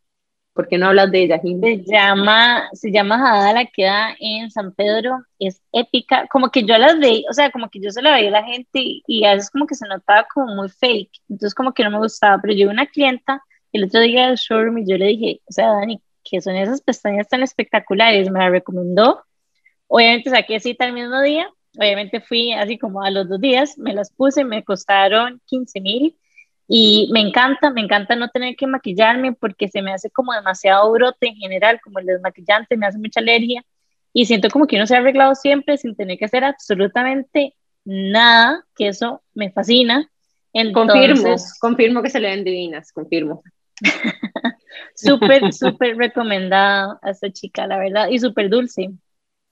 [0.54, 5.18] ¿Por qué no hablas de ella, Se llama, se llama Jadala, queda en San Pedro,
[5.40, 8.28] es épica, como que yo las veía, o sea, como que yo se la veía
[8.28, 11.74] a la gente y, a veces como que se notaba como muy fake, entonces como
[11.74, 13.42] que no me gustaba, pero yo una clienta
[13.72, 16.80] el otro día del showroom y yo le dije, o sea, Dani, ¿qué son esas
[16.82, 18.30] pestañas tan espectaculares?
[18.30, 19.24] Me la recomendó,
[19.88, 23.92] obviamente saqué cita el mismo día, obviamente fui así como a los dos días, me
[23.92, 26.16] las puse, me costaron 15 mil
[26.66, 30.90] y me encanta, me encanta no tener que maquillarme porque se me hace como demasiado
[30.92, 33.64] brote en general, como el desmaquillante, me hace mucha alergia
[34.12, 37.54] y siento como que uno se ha arreglado siempre sin tener que hacer absolutamente
[37.84, 40.08] nada, que eso me fascina.
[40.72, 43.42] confirmo, confirmo que se le ven divinas, confirmo.
[44.94, 48.90] súper, súper recomendada a esta chica, la verdad, y súper dulce,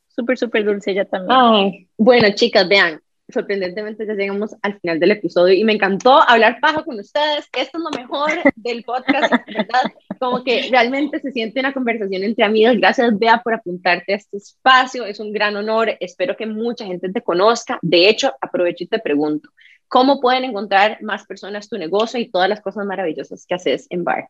[0.08, 1.88] súper, súper dulce ella también.
[1.98, 3.02] bueno, chicas, vean,
[3.32, 7.48] sorprendentemente ya llegamos al final del episodio y me encantó hablar paja con ustedes.
[7.56, 9.82] Esto es lo mejor del podcast, ¿verdad?
[10.18, 12.76] Como que realmente se siente una conversación entre amigas.
[12.76, 15.04] Gracias, Bea, por apuntarte a este espacio.
[15.04, 15.96] Es un gran honor.
[16.00, 17.78] Espero que mucha gente te conozca.
[17.82, 19.48] De hecho, aprovecho y te pregunto,
[19.88, 24.04] ¿cómo pueden encontrar más personas tu negocio y todas las cosas maravillosas que haces en
[24.04, 24.28] Bar?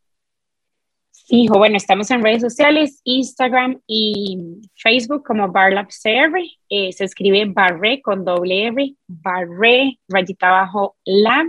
[1.33, 6.39] Fijo, bueno, estamos en redes sociales, Instagram y Facebook como Barlab CR.
[6.69, 11.47] Eh, se escribe Barre con doble R, Barre, rayita abajo, Lab.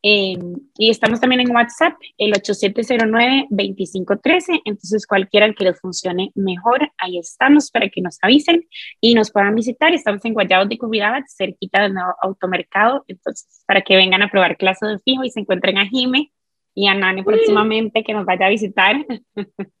[0.00, 4.62] Em, y estamos también en WhatsApp, el 8709-2513.
[4.64, 8.68] Entonces, cualquiera que les funcione mejor, ahí estamos para que nos avisen
[9.00, 9.92] y nos puedan visitar.
[9.92, 13.04] Estamos en Guayados de Cubidabat, cerquita del nuevo automercado.
[13.08, 16.30] Entonces, para que vengan a probar clases de fijo y se encuentren a Jime
[16.74, 18.96] y a Nani próximamente que nos vaya a visitar.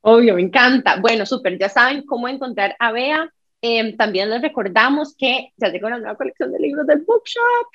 [0.00, 1.00] Obvio, me encanta.
[1.00, 3.32] Bueno, súper, ya saben cómo encontrar a Bea.
[3.60, 7.66] Em, también les recordamos que ya llegó una nueva colección de libros del Bookshop.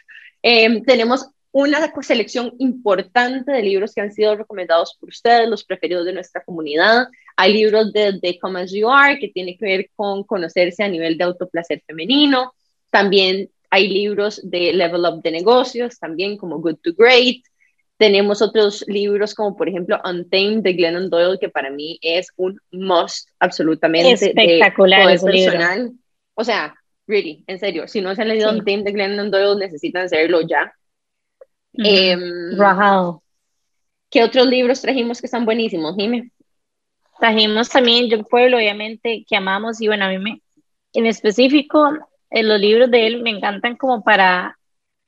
[0.44, 6.06] Eh, tenemos una selección importante de libros que han sido recomendados por ustedes, los preferidos
[6.06, 7.08] de nuestra comunidad.
[7.38, 10.90] Hay libros de, de Come As You Are, que tiene que ver con conocerse a
[10.90, 12.54] nivel de autoplacer femenino.
[12.92, 17.44] También hay libros de Level Up de negocios, también como Good to Great.
[17.98, 22.60] Tenemos otros libros como por ejemplo Untamed de Glennon Doyle, que para mí es un
[22.72, 24.14] must absolutamente.
[24.14, 25.92] Espectacular ese personal.
[26.36, 26.76] O sea,
[27.08, 30.74] really, en serio, si no se han leído Untamed de Glennon Doyle, necesitan hacerlo ya.
[31.74, 32.58] Mm
[34.10, 36.32] ¿Qué otros libros trajimos que están buenísimos, Jimmy?
[37.20, 40.42] Trajimos también Yo Pueblo, obviamente, que amamos, y bueno, a mí me,
[40.94, 44.58] en específico, en eh, los libros de él me encantan como para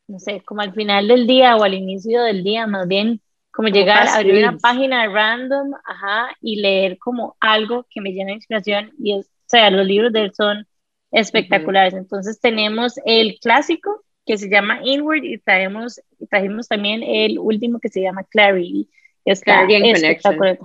[0.09, 3.69] no sé, como al final del día o al inicio del día, más bien como
[3.69, 8.35] llegar a abrir una página random, ajá, y leer como algo que me llena de
[8.35, 10.67] inspiración y es, o sea, los libros de él son
[11.11, 11.93] espectaculares.
[11.93, 17.89] Entonces tenemos el clásico que se llama Inward y traemos, trajimos también el último que
[17.89, 18.89] se llama Clarity.
[19.25, 20.59] Es Clarity espectacular.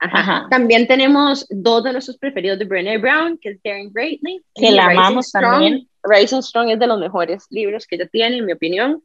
[0.00, 0.46] Ajá.
[0.48, 4.42] También tenemos dos de nuestros preferidos de Brené Brown, que es Daring Greatly.
[4.54, 5.86] Que la amamos también.
[6.02, 9.02] Rising Strong es de los mejores libros que ella tiene, en mi opinión.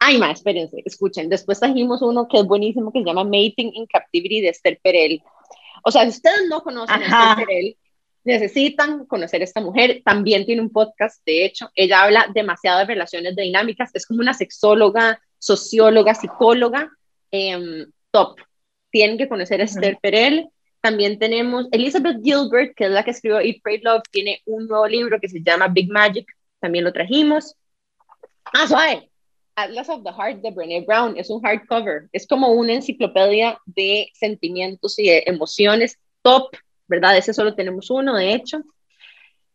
[0.00, 1.28] Ay, más, espérense, escuchen.
[1.28, 5.22] Después trajimos uno que es buenísimo, que se llama Mating in Captivity de Esther Perel.
[5.84, 7.76] O sea, si ustedes no conocen a Esther Perel,
[8.24, 10.02] necesitan conocer a esta mujer.
[10.04, 11.70] También tiene un podcast, de hecho.
[11.76, 13.90] Ella habla demasiado de relaciones dinámicas.
[13.94, 16.90] Es como una sexóloga, socióloga, psicóloga.
[17.30, 18.40] Em, top.
[18.92, 20.48] Tienen que conocer a Esther Perel.
[20.80, 24.86] También tenemos Elizabeth Gilbert, que es la que escribió Eat, Pray, Love, tiene un nuevo
[24.86, 26.26] libro que se llama Big Magic,
[26.60, 27.56] también lo trajimos.
[28.44, 29.08] Ah, suave.
[29.54, 34.10] Atlas of the Heart de Brené Brown es un hardcover, es como una enciclopedia de
[34.14, 37.16] sentimientos y de emociones top, ¿verdad?
[37.16, 38.62] Ese solo tenemos uno, de hecho.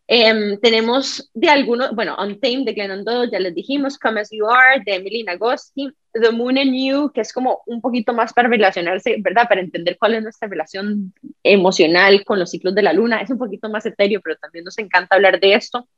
[0.10, 4.48] Em, tenemos de algunos, bueno, Untamed de Glennon Doyle, ya les dijimos, Come As You
[4.48, 8.48] Are de Emily Nagoski, The Moon and You, que es como un poquito más para
[8.48, 9.50] relacionarse, ¿verdad?
[9.50, 13.20] Para entender cuál es nuestra relación emocional con los ciclos de la luna.
[13.20, 15.90] Es un poquito más etéreo, pero también nos encanta hablar de esto.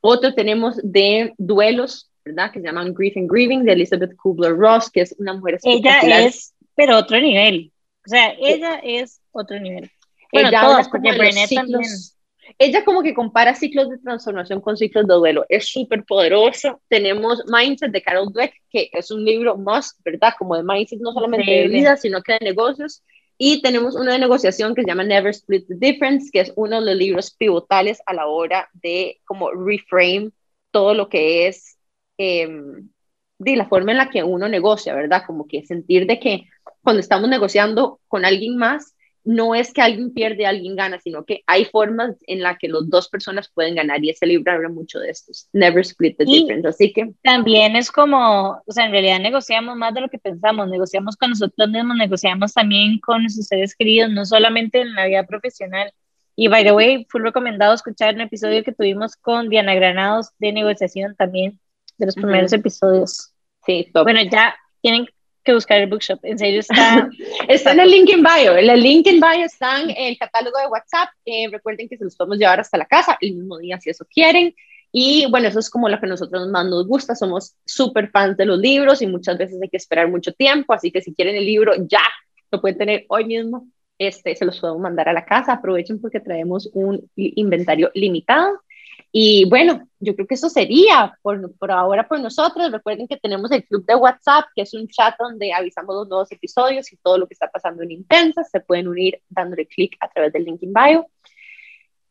[0.00, 2.50] Otro tenemos de duelos, ¿verdad?
[2.50, 6.52] Que se llaman Grief and Grieving de Elizabeth Kubler-Ross, que es una mujer Ella es,
[6.74, 7.72] pero otro nivel.
[8.04, 9.88] O sea, ella es otro nivel.
[10.32, 11.82] Bueno, ella todas, porque Brené también
[12.58, 15.44] ella como que compara ciclos de transformación con ciclos de duelo.
[15.48, 16.80] Es súper poderoso.
[16.88, 20.34] Tenemos Mindset de Carol Dweck, que es un libro más, ¿verdad?
[20.38, 23.02] Como de mindset, no solamente de vida, sino que de negocios.
[23.38, 26.80] Y tenemos uno de negociación que se llama Never Split the Difference, que es uno
[26.80, 30.30] de los libros pivotales a la hora de como reframe
[30.70, 31.78] todo lo que es
[32.16, 32.88] em,
[33.38, 35.24] de la forma en la que uno negocia, ¿verdad?
[35.26, 36.48] Como que sentir de que
[36.82, 38.95] cuando estamos negociando con alguien más,
[39.26, 42.88] no es que alguien pierde, alguien gana, sino que hay formas en las que las
[42.88, 45.32] dos personas pueden ganar y ese libro habla mucho de esto.
[45.52, 47.12] Never split the difference, así que...
[47.22, 51.30] También es como, o sea, en realidad negociamos más de lo que pensamos, negociamos con
[51.30, 55.92] nosotros mismos, negociamos también con nuestros seres queridos, no solamente en la vida profesional.
[56.36, 60.52] Y by the way, fue recomendado escuchar un episodio que tuvimos con Diana Granados de
[60.52, 61.58] negociación también,
[61.98, 63.32] de los primeros episodios.
[63.64, 64.04] Sí, top.
[64.04, 65.08] Bueno, ya tienen
[65.46, 66.18] que buscar el bookshop.
[66.24, 67.08] En serio está.
[67.48, 68.56] está en el link en bio.
[68.56, 71.08] En el link en bio están el catálogo de WhatsApp.
[71.24, 74.04] Eh, recuerden que se los podemos llevar hasta la casa el mismo día si eso
[74.12, 74.54] quieren.
[74.92, 77.14] Y bueno, eso es como lo que a nosotros más nos gusta.
[77.14, 80.74] Somos súper fans de los libros y muchas veces hay que esperar mucho tiempo.
[80.74, 82.02] Así que si quieren el libro, ya
[82.50, 83.68] lo pueden tener hoy mismo.
[83.98, 85.54] Este, se los podemos mandar a la casa.
[85.54, 88.60] Aprovechen porque traemos un inventario limitado.
[89.18, 92.70] Y bueno, yo creo que eso sería por, por, ahora por nosotros.
[92.70, 96.30] Recuerden que tenemos el club de WhatsApp, que es un chat donde avisamos los nuevos
[96.32, 98.44] episodios y todo lo que está pasando en Intensa.
[98.44, 101.06] Se pueden unir dándole clic a través del link en bio.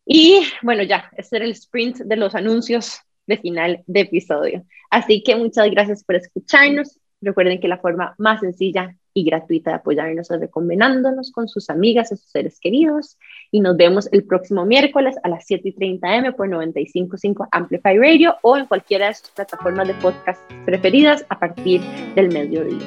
[0.03, 4.65] Y bueno, ya, este era el sprint de los anuncios de final de episodio.
[4.89, 6.99] Así que muchas gracias por escucharnos.
[7.21, 12.17] Recuerden que la forma más sencilla y gratuita de apoyarnos recomendándonos con sus amigas y
[12.17, 13.17] sus seres queridos.
[13.49, 17.97] Y nos vemos el próximo miércoles a las 7 y 30 M por 95.5 Amplify
[17.97, 21.81] Radio o en cualquiera de sus plataformas de podcast preferidas a partir
[22.13, 22.85] del mediodía.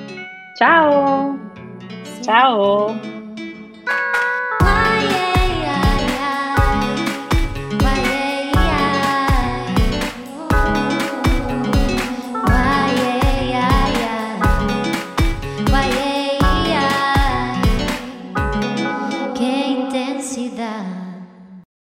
[0.59, 1.37] ¡Chao!
[2.21, 3.18] ¡Chao!